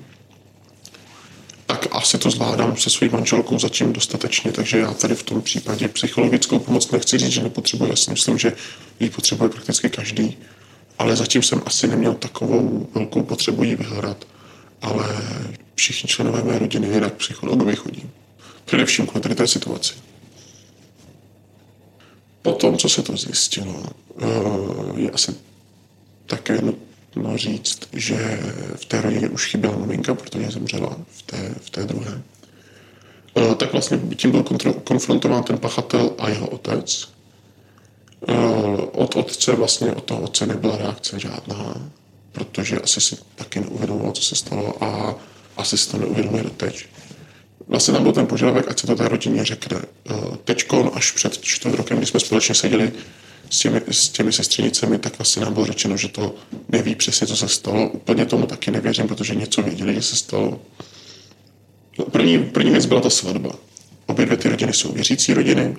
tak 1.66 1.86
asi 1.90 2.18
to 2.18 2.30
zvládám 2.30 2.76
se 2.76 2.90
svou 2.90 3.10
manželkou 3.10 3.58
zatím 3.58 3.92
dostatečně, 3.92 4.52
takže 4.52 4.78
já 4.78 4.94
tady 4.94 5.14
v 5.14 5.22
tom 5.22 5.42
případě 5.42 5.88
psychologickou 5.88 6.58
pomoc 6.58 6.90
nechci 6.90 7.18
říct, 7.18 7.30
že 7.30 7.42
nepotřebuji, 7.42 7.90
já 7.90 7.96
si 7.96 8.10
myslím, 8.10 8.38
že 8.38 8.52
ji 9.00 9.10
potřebuje 9.10 9.50
prakticky 9.50 9.90
každý, 9.90 10.38
ale 10.98 11.16
zatím 11.16 11.42
jsem 11.42 11.62
asi 11.66 11.88
neměl 11.88 12.14
takovou 12.14 12.88
velkou 12.94 13.22
potřebu 13.22 13.64
ji 13.64 13.76
vyhledat, 13.76 14.24
ale 14.82 15.06
všichni 15.74 16.08
členové 16.08 16.42
mé 16.42 16.58
rodiny 16.58 16.88
jinak 16.88 17.14
psychologovi 17.14 17.76
chodí. 17.76 18.10
Především 18.64 19.06
kvůli 19.06 19.34
té 19.34 19.46
situaci. 19.46 19.94
Potom, 22.42 22.78
co 22.78 22.88
se 22.88 23.02
to 23.02 23.16
zjistilo, 23.16 23.82
eh, 24.22 24.26
je 24.96 25.10
asi 25.10 25.34
také 26.26 26.62
nutno 26.62 27.36
říct, 27.36 27.80
že 27.92 28.40
v 28.76 28.84
té 28.84 29.00
rodině 29.00 29.28
už 29.28 29.50
chyběla 29.50 29.78
maminka, 29.78 30.14
protože 30.14 30.50
zemřela 30.50 30.96
v 31.10 31.22
té, 31.22 31.54
v 31.60 31.70
té 31.70 31.84
druhé. 31.84 32.22
Eh, 33.36 33.54
tak 33.54 33.72
vlastně 33.72 34.00
tím 34.16 34.30
byl 34.30 34.44
konfrontován 34.84 35.42
ten 35.42 35.58
pachatel 35.58 36.10
a 36.18 36.28
jeho 36.28 36.48
otec. 36.48 37.08
Eh, 38.28 38.34
od 38.92 39.16
otce 39.16 39.52
vlastně, 39.52 39.92
od 39.92 40.04
toho 40.04 40.20
otce 40.20 40.46
nebyla 40.46 40.76
reakce 40.76 41.20
žádná, 41.20 41.90
protože 42.32 42.80
asi 42.80 43.00
si 43.00 43.16
taky 43.34 43.60
neuvědomoval, 43.60 44.12
co 44.12 44.22
se 44.22 44.34
stalo 44.34 44.84
a 44.84 45.14
asi 45.56 45.78
si 45.78 45.90
to 45.90 45.98
neuvědomuje 45.98 46.42
doteď 46.42 46.86
vlastně 47.70 47.94
tam 47.94 48.02
byl 48.02 48.12
ten 48.12 48.26
požadavek, 48.26 48.68
ať 48.68 48.80
se 48.80 48.86
to 48.86 48.96
té 48.96 49.08
rodině 49.08 49.44
řekne. 49.44 49.78
Eh, 50.10 50.14
teďko, 50.44 50.92
až 50.94 51.10
před 51.10 51.38
čtvrt 51.40 51.74
rokem, 51.74 51.96
kdy 51.96 52.06
jsme 52.06 52.20
společně 52.20 52.54
seděli 52.54 52.92
s 53.50 53.58
těmi, 53.58 53.82
s 53.90 54.08
těmi 54.08 54.32
sestřenicemi, 54.32 54.98
tak 54.98 55.18
vlastně 55.18 55.42
nám 55.42 55.54
bylo 55.54 55.66
řečeno, 55.66 55.96
že 55.96 56.08
to 56.08 56.34
neví 56.68 56.94
přesně, 56.94 57.26
co 57.26 57.36
se 57.36 57.48
stalo. 57.48 57.88
Úplně 57.88 58.26
tomu 58.26 58.46
taky 58.46 58.70
nevěřím, 58.70 59.08
protože 59.08 59.34
něco 59.34 59.62
věděli, 59.62 59.94
že 59.94 60.02
se 60.02 60.16
stalo. 60.16 60.60
No, 61.98 62.04
první, 62.04 62.38
první 62.38 62.70
věc 62.70 62.86
byla 62.86 63.00
ta 63.00 63.10
svatba. 63.10 63.50
Obě 64.06 64.26
dvě 64.26 64.36
ty 64.36 64.48
rodiny 64.48 64.72
jsou 64.72 64.92
věřící 64.92 65.34
rodiny. 65.34 65.76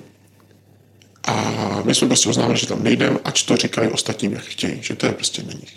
A 1.24 1.82
my 1.84 1.94
jsme 1.94 2.06
prostě 2.06 2.28
oznámili, 2.28 2.58
že 2.58 2.66
tam 2.66 2.82
nejdeme, 2.82 3.18
ať 3.24 3.46
to 3.46 3.56
říkají 3.56 3.90
ostatním, 3.90 4.32
jak 4.32 4.42
chtějí, 4.42 4.78
že 4.82 4.96
to 4.96 5.06
je 5.06 5.12
prostě 5.12 5.42
na 5.42 5.52
nich. 5.52 5.76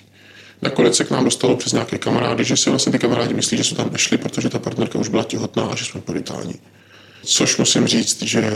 Nakonec 0.62 0.96
se 0.96 1.04
k 1.04 1.12
nám 1.12 1.24
dostalo 1.24 1.56
přes 1.56 1.74
nějaké 1.74 1.98
kamarády, 1.98 2.44
že 2.44 2.58
si 2.58 2.70
vlastně 2.70 2.92
ty 2.92 3.00
kamarádi 3.00 3.34
myslí, 3.34 3.58
že 3.58 3.64
jsme 3.64 3.78
tam 3.78 3.90
nešli, 3.92 4.18
protože 4.18 4.50
ta 4.50 4.60
partnerka 4.60 5.00
už 5.00 5.08
byla 5.08 5.24
těhotná 5.24 5.66
a 5.66 5.76
že 5.76 5.86
jsme 5.86 6.02
politáni. 6.02 6.54
Což 7.24 7.58
musím 7.58 7.88
říct, 7.88 8.22
že 8.22 8.54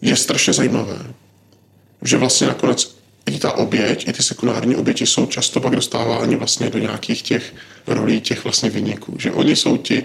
je 0.00 0.16
strašně 0.16 0.52
zajímavé, 0.52 0.98
že 2.02 2.16
vlastně 2.16 2.46
nakonec 2.46 2.96
i 3.26 3.38
ta 3.38 3.52
oběť, 3.52 4.08
i 4.08 4.12
ty 4.12 4.22
sekundární 4.22 4.76
oběti 4.76 5.06
jsou 5.06 5.26
často 5.26 5.60
pak 5.60 5.74
dostáváni 5.74 6.36
vlastně 6.36 6.70
do 6.70 6.78
nějakých 6.78 7.22
těch 7.22 7.54
rolí 7.86 8.20
těch 8.20 8.44
vlastně 8.44 8.70
vyniků. 8.70 9.16
Že 9.18 9.32
oni 9.32 9.56
jsou 9.56 9.76
ti, 9.76 10.04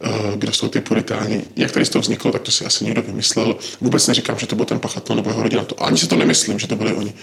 eh, 0.00 0.08
kdo 0.36 0.52
jsou 0.52 0.68
ty 0.68 0.80
puritáni. 0.80 1.44
Jak 1.56 1.72
tady 1.72 1.84
z 1.86 1.88
toho 1.88 2.02
vzniklo, 2.02 2.32
tak 2.32 2.42
to 2.42 2.50
si 2.50 2.64
asi 2.64 2.84
někdo 2.84 3.02
vymyslel. 3.02 3.56
Vůbec 3.80 4.06
neříkám, 4.06 4.38
že 4.38 4.46
to 4.46 4.56
byl 4.56 4.64
ten 4.64 4.78
pachatel 4.78 5.16
nebo 5.16 5.30
jeho 5.30 5.42
rodina. 5.42 5.64
To 5.64 5.82
ani 5.82 5.98
si 5.98 6.06
to 6.06 6.16
nemyslím, 6.16 6.58
že 6.58 6.66
to 6.66 6.76
byli 6.76 6.92
oni. 6.92 7.14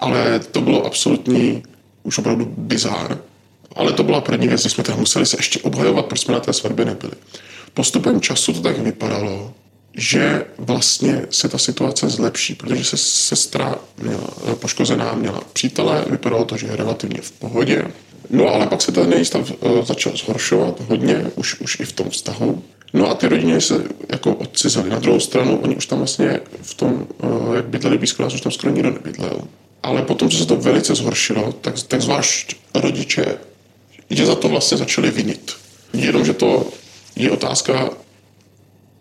Ale 0.00 0.40
to 0.40 0.60
bylo 0.60 0.86
absolutní 0.86 1.62
už 2.02 2.18
opravdu 2.18 2.54
bizár. 2.58 3.18
Ale 3.76 3.92
to 3.92 4.02
byla 4.02 4.20
první 4.20 4.48
věc, 4.48 4.60
kdy 4.60 4.70
jsme 4.70 4.84
tam 4.84 4.98
museli 4.98 5.26
se 5.26 5.36
ještě 5.38 5.60
obhajovat, 5.60 6.06
proč 6.06 6.20
jsme 6.20 6.34
na 6.34 6.40
té 6.40 6.52
svatbě 6.52 6.84
nebyli. 6.84 7.12
Postupem 7.74 8.20
času 8.20 8.52
to 8.52 8.60
tak 8.60 8.78
vypadalo, 8.78 9.52
že 9.96 10.44
vlastně 10.58 11.26
se 11.30 11.48
ta 11.48 11.58
situace 11.58 12.08
zlepší, 12.08 12.54
protože 12.54 12.84
se 12.84 12.96
sestra 12.96 13.78
měla, 14.02 14.28
poškozená 14.54 15.14
měla 15.14 15.40
přítele, 15.52 16.04
vypadalo 16.10 16.44
to, 16.44 16.56
že 16.56 16.66
je 16.66 16.76
relativně 16.76 17.20
v 17.20 17.32
pohodě. 17.32 17.84
No 18.30 18.48
ale 18.48 18.66
pak 18.66 18.82
se 18.82 18.92
ten 18.92 19.12
její 19.12 19.24
stav 19.24 19.52
eh, 19.52 19.82
začal 19.84 20.16
zhoršovat 20.16 20.80
hodně, 20.88 21.30
už, 21.36 21.60
už 21.60 21.80
i 21.80 21.84
v 21.84 21.92
tom 21.92 22.10
vztahu. 22.10 22.62
No 22.92 23.10
a 23.10 23.14
ty 23.14 23.28
rodiny 23.28 23.60
se 23.60 23.84
jako 24.08 24.34
odcizely. 24.34 24.90
Na 24.90 24.98
druhou 24.98 25.20
stranu, 25.20 25.58
oni 25.58 25.76
už 25.76 25.86
tam 25.86 25.98
vlastně 25.98 26.40
v 26.62 26.74
tom, 26.74 27.06
eh, 27.22 27.56
jak 27.56 27.64
bydleli 27.64 27.98
blízko 27.98 28.22
nás, 28.22 28.34
už 28.34 28.40
tam 28.40 28.52
skoro 28.52 28.72
nikdo 28.72 28.90
nebydlel. 28.90 29.40
Ale 29.82 30.02
potom, 30.02 30.30
co 30.30 30.36
se 30.36 30.46
to 30.46 30.56
velice 30.56 30.94
zhoršilo, 30.94 31.52
tak, 31.52 31.82
tak 31.82 32.02
zvlášť 32.02 32.56
rodiče 32.74 33.38
je 34.10 34.26
za 34.26 34.34
to 34.34 34.48
vlastně 34.48 34.76
začali 34.76 35.10
vinit. 35.10 35.52
Jenom, 35.92 36.24
že 36.24 36.32
to 36.32 36.66
je 37.16 37.30
otázka, 37.30 37.90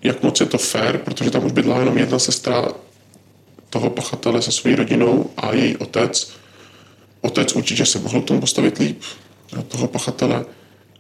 jak 0.02 0.24
moc 0.24 0.40
je 0.40 0.46
to 0.46 0.58
fair, 0.58 0.98
protože 0.98 1.32
tam 1.32 1.46
už 1.46 1.52
bydla 1.52 1.80
jenom 1.80 1.98
jedna 1.98 2.20
sestra 2.20 2.72
toho 3.70 3.90
pachatele 3.90 4.42
se 4.42 4.52
svou 4.52 4.76
rodinou 4.76 5.30
a 5.38 5.54
její 5.54 5.78
otec. 5.78 6.32
Otec 7.22 7.56
určitě 7.56 7.86
se 7.86 8.00
mohl 8.00 8.22
tomu 8.22 8.40
postavit 8.40 8.78
líp, 8.78 9.02
toho 9.68 9.88
pachatele. 9.88 10.46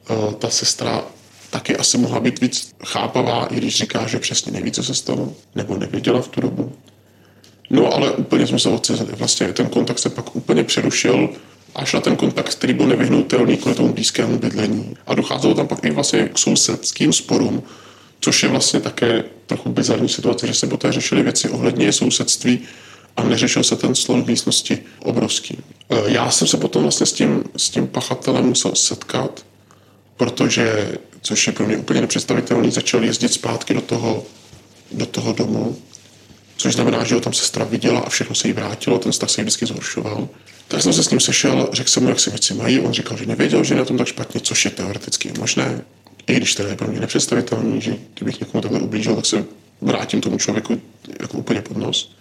Eh, 0.10 0.34
ta 0.34 0.50
sestra 0.50 1.05
taky 1.50 1.77
asi 1.77 1.98
mohla 1.98 2.19
být 2.19 2.41
víc 2.41 2.75
chápavá, 2.86 3.46
i 3.46 3.55
když 3.55 3.75
říká, 3.75 4.07
že 4.07 4.19
přesně 4.19 4.51
neví, 4.51 4.72
co 4.72 4.84
se 4.84 4.93
stalo, 4.96 5.34
nebo 5.55 5.77
nevěděla 5.77 6.22
v 6.22 6.27
tu 6.27 6.41
dobu. 6.41 6.75
No 7.69 7.93
ale 7.93 8.12
úplně 8.12 8.47
jsme 8.47 8.59
se 8.59 8.69
odcizili. 8.69 9.09
Vlastně 9.13 9.53
ten 9.53 9.69
kontakt 9.69 10.00
se 10.00 10.09
pak 10.09 10.36
úplně 10.36 10.63
přerušil 10.63 11.29
až 11.75 11.93
na 11.93 12.01
ten 12.01 12.15
kontakt, 12.15 12.55
který 12.55 12.74
byl 12.74 12.88
nevyhnutelný 12.88 13.57
kvůli 13.57 13.75
tomu 13.75 13.93
blízkému 13.93 14.39
bydlení. 14.39 14.97
A 15.07 15.15
docházelo 15.15 15.53
tam 15.53 15.67
pak 15.67 15.86
i 15.86 15.91
vlastně 15.91 16.29
k 16.33 16.38
sousedským 16.38 17.13
sporům, 17.13 17.63
což 18.19 18.43
je 18.43 18.50
vlastně 18.50 18.79
také 18.79 19.24
trochu 19.45 19.69
bizarní 19.69 20.09
situace, 20.09 20.47
že 20.47 20.53
se 20.53 20.67
poté 20.67 20.91
řešily 20.91 21.24
věci 21.24 21.50
ohledně 21.50 21.93
sousedství 21.93 22.59
a 23.17 23.24
neřešil 23.24 23.63
se 23.63 23.75
ten 23.75 23.95
slon 23.95 24.24
v 24.24 24.27
místnosti 24.27 24.79
obrovský. 25.00 25.57
E, 25.89 26.12
já 26.12 26.31
jsem 26.31 26.47
se 26.47 26.57
potom 26.57 26.81
vlastně 26.81 27.05
s 27.05 27.13
tím, 27.13 27.43
s 27.57 27.69
tím 27.69 27.88
pachatelem 27.88 28.45
musel 28.45 28.75
setkat, 28.75 29.45
protože, 30.17 30.97
což 31.21 31.47
je 31.47 31.53
pro 31.53 31.65
mě 31.65 31.77
úplně 31.77 32.01
nepředstavitelný, 32.01 32.71
začal 32.71 33.03
jezdit 33.03 33.33
zpátky 33.33 33.74
do 33.74 33.81
toho, 33.81 34.24
do 34.91 35.05
toho 35.05 35.33
domu, 35.33 35.77
což 36.57 36.73
znamená, 36.73 37.03
že 37.03 37.15
ho 37.15 37.21
tam 37.21 37.33
sestra 37.33 37.65
viděla 37.65 37.99
a 37.99 38.09
všechno 38.09 38.35
se 38.35 38.47
jí 38.47 38.53
vrátilo, 38.53 38.99
ten 38.99 39.11
vztah 39.11 39.29
se 39.29 39.41
jí 39.41 39.43
vždycky 39.43 39.65
zhoršoval. 39.65 40.29
Tak 40.67 40.81
jsem 40.81 40.93
se 40.93 41.03
s 41.03 41.09
ním 41.09 41.19
sešel, 41.19 41.69
řekl 41.73 41.89
jsem 41.89 42.03
mu, 42.03 42.09
jak 42.09 42.19
se 42.19 42.29
věci 42.29 42.53
mají, 42.53 42.79
on 42.79 42.93
říkal, 42.93 43.17
že 43.17 43.25
nevěděl, 43.25 43.63
že 43.63 43.73
je 43.73 43.77
na 43.77 43.85
tom 43.85 43.97
tak 43.97 44.07
špatně, 44.07 44.41
což 44.41 44.65
je 44.65 44.71
teoreticky 44.71 45.31
možné, 45.39 45.81
i 46.27 46.35
když 46.35 46.55
to 46.55 46.63
je 46.63 46.75
pro 46.75 46.87
mě 46.87 46.99
nepředstavitelné, 46.99 47.81
že 47.81 47.95
kdybych 48.13 48.39
někomu 48.39 48.61
takhle 48.61 48.79
ublížil, 48.79 49.15
tak 49.15 49.25
se 49.25 49.45
vrátím 49.81 50.21
tomu 50.21 50.37
člověku 50.37 50.81
jako 51.19 51.37
úplně 51.37 51.61
pod 51.61 51.77
nos. 51.77 52.11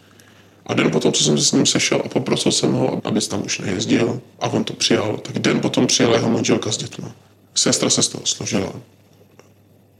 A 0.67 0.75
den 0.75 0.91
potom, 0.91 1.13
co 1.13 1.25
jsem 1.25 1.39
se 1.39 1.45
s 1.45 1.53
ním 1.53 1.67
sešel 1.67 2.03
a 2.05 2.09
poprosil 2.09 2.53
jsem 2.53 2.73
ho, 2.73 3.01
aby 3.05 3.21
tam 3.21 3.45
už 3.45 3.59
nejezdil 3.59 4.21
a 4.41 4.49
on 4.49 4.65
to 4.65 4.73
přijal, 4.73 5.17
tak 5.17 5.39
den 5.39 5.61
potom 5.61 5.87
přijela 5.87 6.15
jeho 6.15 6.31
manželka 6.31 6.73
s 6.73 6.77
dětmi. 6.77 7.09
Sestra 7.55 7.91
se 7.91 8.03
z 8.03 8.09
toho 8.09 8.27
složila. 8.27 8.73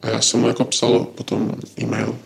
A 0.03 0.09
já 0.09 0.21
jsem 0.21 0.41
mu 0.41 0.49
jako 0.49 0.65
psal 0.65 1.05
potom 1.05 1.55
e-mail, 1.81 2.19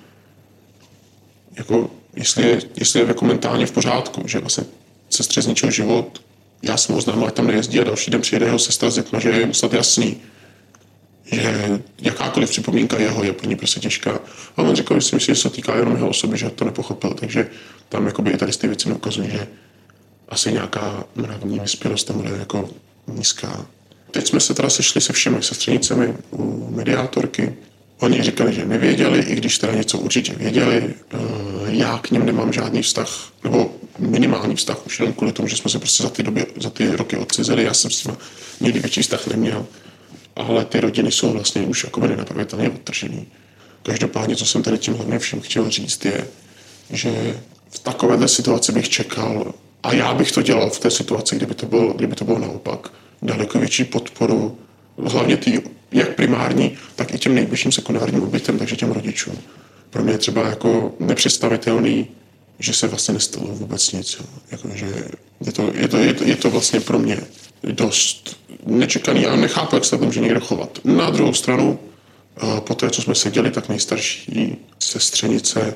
jako 1.56 1.90
jestli 2.16 2.48
je, 2.48 2.60
jestli 2.76 3.00
je 3.00 3.06
jako 3.06 3.24
mentálně 3.24 3.66
v 3.66 3.72
pořádku, 3.72 4.22
že 4.26 4.38
vlastně 4.38 4.64
sestře 5.10 5.42
zničil 5.42 5.70
život, 5.70 6.22
já 6.62 6.76
jsem 6.76 6.94
ho 6.94 7.00
známil, 7.00 7.30
tam 7.30 7.46
nejezdí 7.46 7.80
a 7.80 7.84
další 7.84 8.10
den 8.10 8.20
přijede 8.20 8.46
jeho 8.46 8.58
sestra 8.58 8.90
s 8.90 8.94
dětma, 8.94 9.18
že 9.18 9.28
je 9.28 9.54
snad 9.54 9.72
jasný, 9.72 10.16
že 11.32 11.80
jakákoliv 12.02 12.50
připomínka 12.50 12.98
jeho 12.98 13.24
je 13.24 13.32
pro 13.32 13.48
ní 13.48 13.56
prostě 13.56 13.80
těžká. 13.80 14.20
A 14.56 14.62
on 14.62 14.76
říkal, 14.76 15.00
že 15.00 15.06
si 15.06 15.14
myslí, 15.14 15.34
že 15.34 15.40
se 15.40 15.50
týká 15.50 15.76
jenom 15.76 15.94
jeho 15.94 16.08
osoby, 16.08 16.38
že 16.38 16.50
to 16.50 16.64
nepochopil, 16.64 17.14
takže 17.14 17.50
tam 17.88 18.06
jakoby 18.06 18.36
tady 18.36 18.52
ty 18.52 18.66
věci 18.66 18.92
ukazují, 18.92 19.30
že 19.30 19.46
asi 20.28 20.52
nějaká 20.52 21.04
mravní 21.14 21.60
vyspělost 21.60 22.06
tam 22.06 22.16
bude 22.16 22.30
jako 22.30 22.70
nízká. 23.06 23.66
Teď 24.10 24.28
jsme 24.28 24.40
se 24.40 24.54
teda 24.54 24.70
sešli 24.70 25.00
se 25.00 25.12
všemi 25.12 25.42
sestřenicemi 25.42 26.14
u 26.30 26.70
mediátorky. 26.70 27.54
Oni 28.00 28.22
říkali, 28.22 28.52
že 28.52 28.64
nevěděli, 28.64 29.20
i 29.20 29.34
když 29.34 29.58
teda 29.58 29.72
něco 29.72 29.98
určitě 29.98 30.34
věděli. 30.34 30.94
Eh, 31.12 31.16
já 31.66 31.98
k 31.98 32.10
ním 32.10 32.26
nemám 32.26 32.52
žádný 32.52 32.82
vztah, 32.82 33.32
nebo 33.44 33.74
minimální 33.98 34.56
vztah, 34.56 34.86
už 34.86 35.00
jenom 35.00 35.14
kvůli 35.14 35.32
tomu, 35.32 35.48
že 35.48 35.56
jsme 35.56 35.70
se 35.70 35.78
prostě 35.78 36.02
za 36.02 36.10
ty, 36.10 36.22
doby, 36.22 36.46
za 36.56 36.70
ty 36.70 36.96
roky 36.96 37.16
odcizeli. 37.16 37.64
Já 37.64 37.74
jsem 37.74 37.90
s 37.90 38.04
nimi 38.04 38.16
nikdy 38.60 38.80
větší 38.80 39.02
vztah 39.02 39.26
neměl 39.26 39.66
ale 40.36 40.64
ty 40.64 40.80
rodiny 40.80 41.12
jsou 41.12 41.32
vlastně 41.32 41.62
už 41.62 41.84
jako 41.84 42.00
nenapravitelně 42.00 42.70
odtržený. 42.70 43.26
Každopádně, 43.82 44.36
co 44.36 44.46
jsem 44.46 44.62
tady 44.62 44.78
tím 44.78 44.94
hlavně 44.94 45.18
všem 45.18 45.40
chtěl 45.40 45.70
říct, 45.70 46.04
je, 46.04 46.28
že 46.90 47.40
v 47.70 47.78
takovéhle 47.78 48.28
situaci 48.28 48.72
bych 48.72 48.88
čekal, 48.88 49.54
a 49.82 49.94
já 49.94 50.14
bych 50.14 50.32
to 50.32 50.42
dělal 50.42 50.70
v 50.70 50.78
té 50.78 50.90
situaci, 50.90 51.36
kdyby 51.36 51.54
to 51.54 51.66
bylo, 51.66 51.92
kdyby 51.92 52.14
to 52.14 52.24
bylo 52.24 52.38
naopak, 52.38 52.92
daleko 53.22 53.58
větší 53.58 53.84
podporu, 53.84 54.58
hlavně 55.06 55.36
ty, 55.36 55.62
jak 55.92 56.14
primární, 56.14 56.76
tak 56.96 57.14
i 57.14 57.18
těm 57.18 57.34
nejbližším 57.34 57.72
sekundárním 57.72 58.22
obětem, 58.22 58.58
takže 58.58 58.76
těm 58.76 58.92
rodičům. 58.92 59.38
Pro 59.90 60.02
mě 60.02 60.12
je 60.12 60.18
třeba 60.18 60.48
jako 60.48 60.94
nepředstavitelný, 61.00 62.08
že 62.58 62.72
se 62.72 62.88
vlastně 62.88 63.14
nestalo 63.14 63.46
vůbec 63.46 63.92
nic. 63.92 64.22
Jako, 64.50 64.68
že 64.74 64.86
je, 65.40 65.52
to, 65.52 65.72
je, 65.74 65.88
to, 65.88 65.96
je, 65.96 66.14
to, 66.14 66.24
je 66.24 66.36
to 66.36 66.50
vlastně 66.50 66.80
pro 66.80 66.98
mě 66.98 67.18
dost 67.62 68.36
nečekaný 68.66 69.26
a 69.26 69.36
nechápu, 69.36 69.76
jak 69.76 69.84
se 69.84 69.90
tam 69.90 70.06
může 70.06 70.20
někdo 70.20 70.40
chovat. 70.40 70.78
Na 70.84 71.10
druhou 71.10 71.34
stranu, 71.34 71.78
eh, 72.36 72.60
po 72.60 72.74
té, 72.74 72.90
co 72.90 73.02
jsme 73.02 73.14
seděli, 73.14 73.50
tak 73.50 73.68
nejstarší 73.68 74.56
sestřenice 74.78 75.74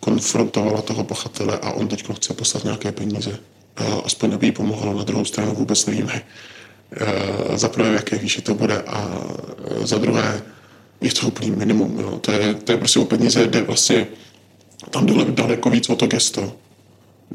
konfrontovala 0.00 0.82
toho 0.82 1.04
pachatele 1.04 1.58
a 1.62 1.70
on 1.70 1.88
teď 1.88 2.04
chce 2.16 2.34
poslat 2.34 2.64
nějaké 2.64 2.92
peníze. 2.92 3.38
Eh, 3.76 3.84
aspoň 4.04 4.34
aby 4.34 4.46
jí 4.46 4.52
pomohlo, 4.52 4.94
na 4.94 5.04
druhou 5.04 5.24
stranu 5.24 5.54
vůbec 5.54 5.86
nevíme. 5.86 6.22
Eh, 6.96 7.58
za 7.58 7.68
prvé, 7.68 7.90
v 7.90 7.94
jaké 7.94 8.18
výši 8.18 8.42
to 8.42 8.54
bude 8.54 8.82
a 8.82 9.18
za 9.82 9.98
druhé, 9.98 10.42
je 11.00 11.12
to 11.12 11.26
úplný 11.26 11.50
minimum. 11.50 12.00
Jo. 12.00 12.18
To, 12.18 12.32
je, 12.32 12.54
to 12.54 12.72
je 12.72 12.78
prostě 12.78 12.98
o 12.98 13.04
peníze, 13.04 13.46
jde 13.46 13.62
vlastně 13.62 14.06
tam 14.90 15.06
dole 15.06 15.24
daleko 15.28 15.70
víc 15.70 15.88
o 15.88 15.96
to 15.96 16.06
gesto 16.06 16.56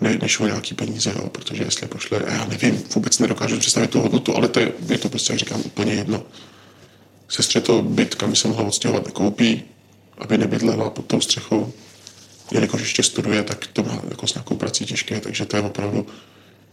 ne, 0.01 0.17
než 0.21 0.39
o 0.39 0.45
nějaký 0.45 0.73
peníze, 0.73 1.13
jo, 1.15 1.29
protože 1.29 1.63
jestli 1.63 1.87
pošle, 1.87 2.21
já 2.27 2.45
nevím, 2.45 2.83
vůbec 2.95 3.19
nedokážu 3.19 3.59
představit 3.59 3.89
tu 3.89 4.01
hodnotu, 4.01 4.35
ale 4.35 4.47
to 4.47 4.59
je, 4.59 4.71
je 4.89 4.97
to 4.97 5.09
prostě, 5.09 5.33
jak 5.33 5.39
říkám, 5.39 5.61
úplně 5.65 5.93
jedno. 5.93 6.23
Sestře 7.29 7.61
to 7.61 7.81
byt, 7.81 8.15
kam 8.15 8.35
se 8.35 8.47
mohla 8.47 8.67
odstěhovat, 8.67 9.05
nekoupí, 9.05 9.63
aby 10.17 10.37
nebydlela 10.37 10.89
pod 10.89 11.05
tou 11.05 11.21
střechou. 11.21 11.73
Jelikož 12.51 12.81
ještě 12.81 13.03
studuje, 13.03 13.43
tak 13.43 13.67
to 13.67 13.83
má 13.83 14.01
jako 14.09 14.27
s 14.27 14.33
nějakou 14.33 14.55
prací 14.55 14.85
těžké, 14.85 15.19
takže 15.19 15.45
to 15.45 15.57
je 15.57 15.63
opravdu 15.63 16.07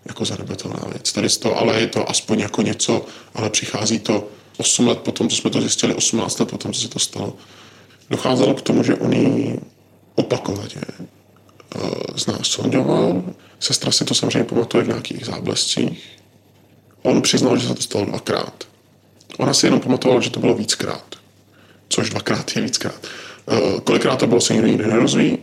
jako 0.09 0.25
zanedbatelná 0.25 0.81
věc. 0.93 1.13
Tady 1.13 1.29
to, 1.29 1.59
ale 1.59 1.81
je 1.81 1.87
to 1.87 2.11
aspoň 2.11 2.41
jako 2.41 2.63
něco, 2.63 3.07
ale 3.35 3.51
přichází 3.51 3.99
to 3.99 4.29
8 4.57 4.89
let 4.89 4.99
potom, 4.99 5.29
co 5.29 5.37
jsme 5.37 5.51
to 5.51 5.61
zjistili, 5.61 5.95
18 5.95 6.39
let 6.39 6.51
potom, 6.51 6.73
co 6.73 6.81
se 6.81 6.89
to 6.89 6.99
stalo. 6.99 7.33
Docházelo 8.11 8.55
k 8.55 8.63
tomu, 8.63 8.83
že 8.83 8.95
oni 8.95 9.59
opakovaně 10.15 10.83
znásilňoval. 12.15 13.23
Sestra 13.61 13.93
si 13.93 14.05
to 14.05 14.15
samozřejmě 14.15 14.45
pamatuje 14.45 14.85
v 14.85 14.89
nějakých 14.89 15.27
záblescích. 15.27 16.19
On 17.03 17.23
přiznal, 17.23 17.57
že 17.57 17.69
se 17.69 17.75
to 17.75 17.83
stalo 17.83 18.05
dvakrát. 18.05 18.65
Ona 19.39 19.55
si 19.55 19.67
jenom 19.67 19.81
pamatovala, 19.81 20.21
že 20.21 20.31
to 20.31 20.41
bylo 20.41 20.55
víckrát. 20.55 21.15
Což 21.89 22.11
dvakrát 22.11 22.57
je 22.57 22.63
víckrát. 22.63 23.07
Eh, 23.49 23.81
kolikrát 23.85 24.17
to 24.17 24.27
bylo, 24.27 24.41
se 24.41 24.53
nikdo 24.53 24.69
nikdy 24.69 24.87
nerozví. 24.87 25.39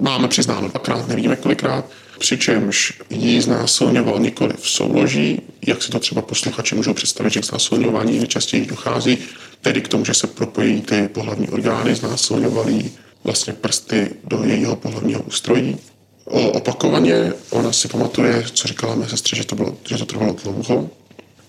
Máme 0.00 0.28
přiznáno 0.28 0.68
dvakrát, 0.68 1.08
nevíme 1.08 1.36
kolikrát. 1.36 1.84
Přičemž 2.18 2.92
ji 3.10 3.40
znásilňoval 3.40 4.18
nikoli 4.18 4.54
v 4.58 4.68
souloží, 4.68 5.42
jak 5.66 5.82
si 5.82 5.90
to 5.90 5.98
třeba 5.98 6.22
posluchači 6.22 6.74
můžou 6.74 6.94
představit, 6.94 7.32
že 7.32 7.40
k 7.40 7.44
znásilňování 7.44 8.18
nejčastěji 8.18 8.66
dochází, 8.66 9.18
tedy 9.60 9.80
k 9.80 9.88
tomu, 9.88 10.04
že 10.04 10.14
se 10.14 10.26
propojí 10.26 10.80
ty 10.80 11.08
pohlavní 11.08 11.48
orgány, 11.48 11.94
znásilňovali 11.94 12.90
vlastně 13.24 13.52
prsty 13.52 14.10
do 14.24 14.42
jejího 14.44 14.76
pohlavního 14.76 15.22
ústrojí. 15.22 15.76
O, 16.24 16.48
opakovaně 16.48 17.32
ona 17.50 17.72
si 17.72 17.88
pamatuje, 17.88 18.44
co 18.52 18.68
říkala 18.68 18.94
mé 18.94 19.08
sestře, 19.08 19.36
že 19.36 19.44
to, 19.44 19.54
bylo, 19.54 19.76
že 19.88 19.98
to 19.98 20.04
trvalo 20.04 20.36
dlouho. 20.42 20.90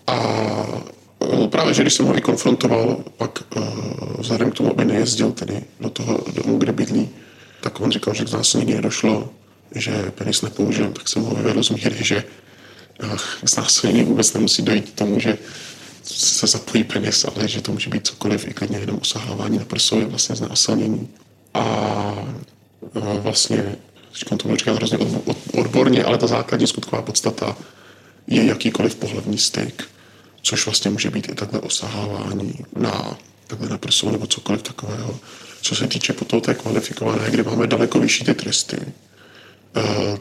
A 0.07 0.17
e, 1.43 1.47
právě, 1.47 1.73
že 1.73 1.81
když 1.81 1.93
jsem 1.93 2.05
ho 2.05 2.17
i 2.17 2.21
konfrontoval, 2.21 3.03
pak 3.17 3.43
uh, 3.55 3.63
vzhledem 4.19 4.51
k 4.51 4.53
tomu, 4.53 4.71
aby 4.71 4.85
nejezdil 4.85 5.31
tedy 5.31 5.61
do 5.79 5.89
toho 5.89 6.23
domu, 6.33 6.57
kde 6.57 6.71
bydlí, 6.71 7.09
tak 7.61 7.81
on 7.81 7.91
říkal, 7.91 8.13
že 8.13 8.23
k 8.23 8.27
znásilnění 8.27 8.73
nedošlo, 8.73 9.29
že 9.75 10.11
penis 10.15 10.41
nepoužil, 10.41 10.91
tak 10.91 11.09
jsem 11.09 11.21
ho 11.21 11.35
vyvedl 11.35 11.63
z 11.63 11.69
míry, 11.69 11.95
že 11.99 12.23
k 13.43 13.49
znásilnění 13.49 14.03
vůbec 14.03 14.33
nemusí 14.33 14.61
dojít 14.61 14.89
k 14.89 14.95
tomu, 14.95 15.19
že 15.19 15.37
se 16.03 16.47
zapojí 16.47 16.83
penis, 16.83 17.25
ale 17.25 17.47
že 17.47 17.61
to 17.61 17.71
může 17.71 17.89
být 17.89 18.07
cokoliv, 18.07 18.47
i 18.47 18.53
klidně 18.53 18.77
jenom 18.77 18.97
usahávání 19.01 19.57
na 19.57 19.65
prsou 19.65 19.99
je 19.99 20.05
vlastně 20.05 20.35
znásilnění 20.35 21.09
a 21.53 22.27
vlastně, 23.19 23.75
říkám 24.15 24.37
to 24.37 24.55
říkám 24.55 24.75
hrozně 24.75 24.97
odborně, 25.53 26.03
ale 26.03 26.17
ta 26.17 26.27
základní 26.27 26.67
skutková 26.67 27.01
podstata 27.01 27.57
je 28.27 28.45
jakýkoliv 28.45 28.95
pohlední 28.95 29.37
styk, 29.37 29.83
což 30.41 30.65
vlastně 30.65 30.91
může 30.91 31.09
být 31.09 31.29
i 31.29 31.35
takhle 31.35 31.59
osahávání 31.59 32.53
na 32.75 33.17
takhle 33.47 33.69
na 33.69 33.77
prsu 33.77 34.09
nebo 34.09 34.27
cokoliv 34.27 34.63
takového. 34.63 35.19
Co 35.61 35.75
se 35.75 35.87
týče 35.87 36.13
potom 36.13 36.41
té 36.41 36.53
kvalifikované, 36.53 37.31
kde 37.31 37.43
máme 37.43 37.67
daleko 37.67 37.99
vyšší 37.99 38.23
ty 38.23 38.33
tresty, 38.33 38.77
eh, 38.81 38.91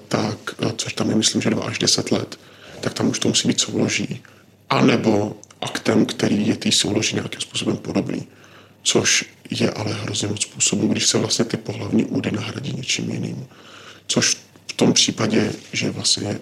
tak, 0.08 0.38
eh, 0.62 0.72
což 0.76 0.92
tam 0.92 1.10
je 1.10 1.16
myslím, 1.16 1.42
že 1.42 1.50
2 1.50 1.64
až 1.64 1.78
10 1.78 2.12
let, 2.12 2.38
tak 2.80 2.94
tam 2.94 3.08
už 3.08 3.18
to 3.18 3.28
musí 3.28 3.48
být 3.48 3.60
souloží. 3.60 4.22
A 4.70 4.80
nebo 4.80 5.36
aktem, 5.60 6.06
který 6.06 6.46
je 6.46 6.56
tý 6.56 6.72
souloží 6.72 7.14
nějakým 7.14 7.40
způsobem 7.40 7.76
podobný 7.76 8.26
což 8.86 9.24
je 9.50 9.70
ale 9.70 9.92
hrozně 9.92 10.28
moc 10.28 10.42
způsobů, 10.42 10.88
když 10.88 11.06
se 11.06 11.18
vlastně 11.18 11.44
ty 11.44 11.56
pohlavní 11.56 12.04
údy 12.04 12.30
nahradí 12.30 12.72
něčím 12.76 13.10
jiným. 13.10 13.46
Což 14.06 14.36
v 14.66 14.72
tom 14.72 14.92
případě, 14.92 15.52
že 15.72 15.90
vlastně 15.90 16.40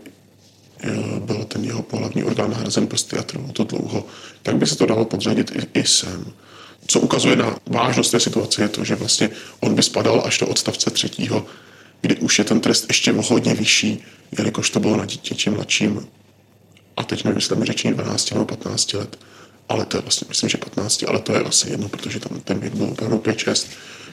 eh, 0.80 0.90
byl 1.18 1.44
ten 1.44 1.64
jeho 1.64 1.82
pohlavní 1.82 2.24
orgán 2.24 2.50
nahrazen 2.50 2.86
prsty 2.86 3.16
a 3.16 3.22
trvalo 3.22 3.52
to 3.52 3.64
dlouho, 3.64 4.06
tak 4.42 4.56
by 4.56 4.66
se 4.66 4.76
to 4.76 4.86
dalo 4.86 5.04
podřadit 5.04 5.50
i, 5.50 5.80
i 5.80 5.86
sem. 5.86 6.26
Co 6.86 7.00
ukazuje 7.00 7.36
na 7.36 7.58
vážnost 7.66 8.10
té 8.10 8.20
situace 8.20 8.62
je 8.62 8.68
to, 8.68 8.84
že 8.84 8.94
vlastně 8.94 9.30
on 9.60 9.74
by 9.74 9.82
spadal 9.82 10.22
až 10.24 10.38
do 10.38 10.46
odstavce 10.46 10.90
třetího, 10.90 11.46
kdy 12.04 12.16
už 12.16 12.38
je 12.38 12.44
ten 12.44 12.60
trest 12.60 12.84
ještě 12.88 13.12
o 13.12 13.22
hodně 13.22 13.54
vyšší, 13.54 14.04
jelikož 14.38 14.70
to 14.70 14.80
bylo 14.80 14.96
na 14.96 15.04
dítěti 15.04 15.50
mladším. 15.50 16.06
A 16.96 17.04
teď 17.04 17.22
tam 17.48 17.64
řečení 17.64 17.94
12 17.94 18.30
nebo 18.30 18.44
15 18.44 18.92
let, 18.92 19.18
ale 19.68 19.86
to 19.86 19.96
je 19.96 20.00
vlastně, 20.00 20.24
myslím, 20.28 20.50
že 20.50 20.58
15, 20.58 21.04
ale 21.08 21.18
to 21.18 21.32
je 21.32 21.40
vlastně 21.40 21.72
jedno, 21.72 21.88
protože 21.88 22.20
tam 22.20 22.40
ten 22.40 22.58
věk 22.58 22.74
byl 22.74 22.86
opravdu 22.86 23.16
5-6. 23.16 23.66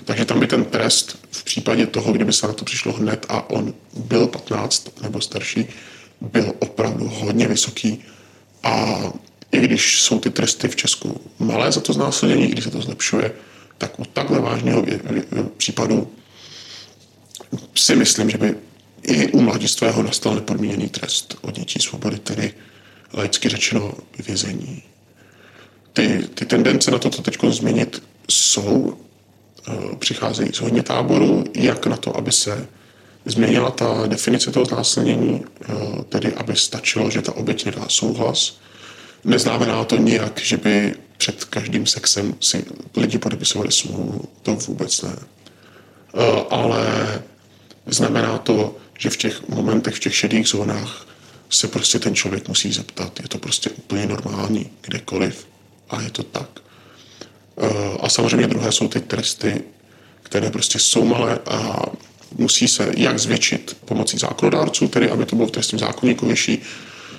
Takže 0.06 0.26
tam 0.26 0.40
by 0.40 0.48
ten 0.48 0.66
trest 0.66 1.20
v 1.32 1.44
případě 1.44 1.88
toho, 1.88 2.14
kdyby 2.14 2.34
se 2.34 2.48
na 2.48 2.54
to 2.54 2.66
přišlo 2.66 2.94
hned 2.94 3.26
a 3.30 3.50
on 3.50 3.74
byl 3.94 4.28
15 4.28 5.02
nebo 5.02 5.22
starší, 5.22 5.66
byl 6.22 6.54
opravdu 6.60 7.08
hodně 7.08 7.48
vysoký 7.48 8.04
a 8.64 9.00
i 9.52 9.60
když 9.60 10.02
jsou 10.02 10.20
ty 10.20 10.30
tresty 10.30 10.68
v 10.68 10.76
Česku 10.76 11.22
malé 11.40 11.72
za 11.72 11.82
to 11.82 11.94
znásilnění, 11.94 12.48
když 12.48 12.64
se 12.64 12.72
to 12.72 12.82
zlepšuje, 12.82 13.32
tak 13.78 14.00
u 14.00 14.06
takhle 14.06 14.40
vážného 14.40 14.86
případu 15.58 16.12
si 17.76 17.96
myslím, 17.96 18.30
že 18.30 18.38
by 18.38 18.56
i 19.04 19.32
u 19.32 19.42
mladistvého 19.42 20.04
nastal 20.04 20.36
nepodmíněný 20.36 20.90
trest 20.90 21.38
odnětí 21.42 21.80
svobody, 21.80 22.20
tedy 22.20 22.54
laicky 23.14 23.50
řečeno 23.50 23.94
vězení. 24.28 24.84
Ty, 25.94 26.30
ty 26.34 26.46
tendence 26.46 26.92
na 26.92 26.98
toto 26.98 27.22
teď 27.22 27.38
změnit 27.50 28.04
jsou, 28.30 28.98
eh, 29.68 29.96
přicházejí 30.00 30.50
z 30.54 30.60
hodně 30.60 30.84
táborů, 30.84 31.44
jak 31.56 31.86
na 31.86 31.98
to, 31.98 32.18
aby 32.18 32.32
se 32.32 32.68
změnila 33.26 33.72
ta 33.72 34.08
definice 34.08 34.52
toho 34.52 34.66
znásilnění, 34.66 35.46
eh, 35.62 35.74
tedy 36.10 36.34
aby 36.34 36.56
stačilo, 36.56 37.12
že 37.12 37.22
ta 37.22 37.36
oběť 37.36 37.66
nedá 37.66 37.86
souhlas. 37.88 38.58
Neznamená 39.24 39.84
to 39.84 39.98
nijak, 39.98 40.42
že 40.42 40.58
by 40.58 40.96
před 41.18 41.44
každým 41.44 41.86
sexem 41.86 42.36
si 42.40 42.66
lidi 42.96 43.18
podepisovali 43.18 43.72
smlouvu, 43.72 44.22
to 44.42 44.56
vůbec 44.56 45.02
ne. 45.02 45.16
Eh, 45.16 46.44
ale 46.50 46.84
znamená 47.92 48.38
to, 48.38 48.76
že 49.00 49.10
v 49.10 49.18
těch 49.18 49.48
momentech, 49.48 49.96
v 49.96 50.00
těch 50.00 50.16
šedých 50.16 50.48
zónách 50.48 51.08
se 51.50 51.68
prostě 51.68 52.00
ten 52.00 52.16
člověk 52.16 52.48
musí 52.48 52.74
zeptat. 52.74 53.20
Je 53.20 53.28
to 53.28 53.38
prostě 53.38 53.70
úplně 53.70 54.06
normální, 54.06 54.70
kdekoliv. 54.82 55.48
A 55.90 56.02
je 56.02 56.10
to 56.10 56.24
tak. 56.24 56.50
Eh, 57.58 57.98
a 58.00 58.10
samozřejmě 58.10 58.48
druhé 58.48 58.72
jsou 58.72 58.88
ty 58.88 59.00
tresty, 59.00 59.64
které 60.24 60.50
prostě 60.50 60.80
jsou 60.80 61.06
malé 61.06 61.40
a 61.46 61.82
musí 62.38 62.68
se 62.68 62.92
jak 62.98 63.20
zvětšit 63.20 63.78
pomocí 63.86 64.18
zákonodárců, 64.18 64.88
tedy 64.88 65.10
aby 65.10 65.26
to 65.26 65.36
bylo 65.36 65.48
v 65.48 65.52
trestním 65.52 65.80
zákonníku 65.80 66.28
vyšší, 66.28 66.62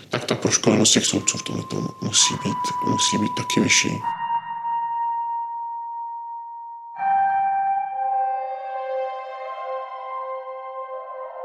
tak 0.09 0.25
ta 0.25 0.35
proškolenost 0.35 0.93
těch 0.93 1.07
soudců 1.07 1.39
v 1.39 1.43
tomto 1.43 1.89
musí 2.03 2.35
být, 2.35 2.91
musí 2.91 3.19
být 3.19 3.31
taky 3.37 3.61
vyšší. 3.61 3.91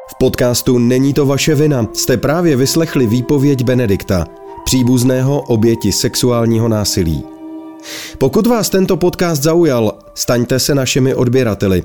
V 0.10 0.16
podcastu 0.20 0.78
Není 0.78 1.14
to 1.14 1.26
vaše 1.26 1.56
vina 1.56 1.88
jste 1.94 2.18
právě 2.18 2.56
vyslechli 2.56 3.08
výpověď 3.08 3.64
Benedikta, 3.64 4.26
příbuzného 4.66 5.42
oběti 5.42 5.92
sexuálního 5.92 6.68
násilí. 6.68 7.24
Pokud 8.18 8.48
vás 8.48 8.70
tento 8.70 8.98
podcast 8.98 9.44
zaujal, 9.44 9.94
staňte 10.16 10.60
se 10.60 10.76
našimi 10.76 11.16
odběrateli 11.16 11.84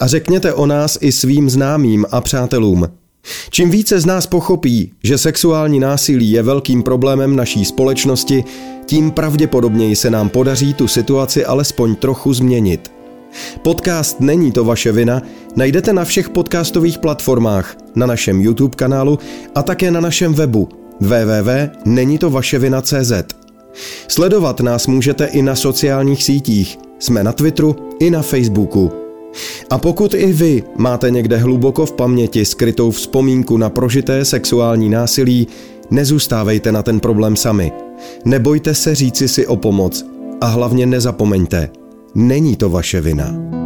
a 0.00 0.06
řekněte 0.06 0.52
o 0.52 0.66
nás 0.66 0.98
i 1.00 1.12
svým 1.12 1.50
známým 1.50 2.06
a 2.10 2.20
přátelům. 2.20 2.88
Čím 3.50 3.70
více 3.70 4.00
z 4.00 4.06
nás 4.06 4.26
pochopí, 4.26 4.92
že 5.04 5.18
sexuální 5.18 5.80
násilí 5.80 6.30
je 6.30 6.42
velkým 6.42 6.82
problémem 6.82 7.36
naší 7.36 7.64
společnosti, 7.64 8.44
tím 8.86 9.10
pravděpodobněji 9.10 9.96
se 9.96 10.10
nám 10.10 10.28
podaří 10.28 10.74
tu 10.74 10.88
situaci 10.88 11.44
alespoň 11.44 11.96
trochu 11.96 12.32
změnit. 12.32 12.97
Podcast 13.62 14.20
Není 14.20 14.52
to 14.52 14.64
vaše 14.64 14.92
vina 14.92 15.22
najdete 15.56 15.92
na 15.92 16.04
všech 16.04 16.28
podcastových 16.28 16.98
platformách, 16.98 17.76
na 17.94 18.06
našem 18.06 18.40
YouTube 18.40 18.76
kanálu 18.76 19.18
a 19.54 19.62
také 19.62 19.90
na 19.90 20.00
našem 20.00 20.34
webu 20.34 20.68
www.nenitovaševina.cz. 21.00 23.12
Sledovat 24.08 24.60
nás 24.60 24.86
můžete 24.86 25.26
i 25.26 25.42
na 25.42 25.56
sociálních 25.56 26.24
sítích. 26.24 26.78
Jsme 26.98 27.24
na 27.24 27.32
Twitteru 27.32 27.76
i 28.00 28.10
na 28.10 28.22
Facebooku. 28.22 28.92
A 29.70 29.78
pokud 29.78 30.14
i 30.14 30.32
vy 30.32 30.62
máte 30.76 31.10
někde 31.10 31.36
hluboko 31.36 31.86
v 31.86 31.92
paměti 31.92 32.44
skrytou 32.44 32.90
vzpomínku 32.90 33.56
na 33.56 33.70
prožité 33.70 34.24
sexuální 34.24 34.88
násilí, 34.88 35.48
nezůstávejte 35.90 36.72
na 36.72 36.82
ten 36.82 37.00
problém 37.00 37.36
sami. 37.36 37.72
Nebojte 38.24 38.74
se 38.74 38.94
říci 38.94 39.28
si 39.28 39.46
o 39.46 39.56
pomoc 39.56 40.06
a 40.40 40.46
hlavně 40.46 40.86
nezapomeňte, 40.86 41.70
není 42.14 42.56
to 42.56 42.68
vaše 42.68 43.00
vina. 43.00 43.57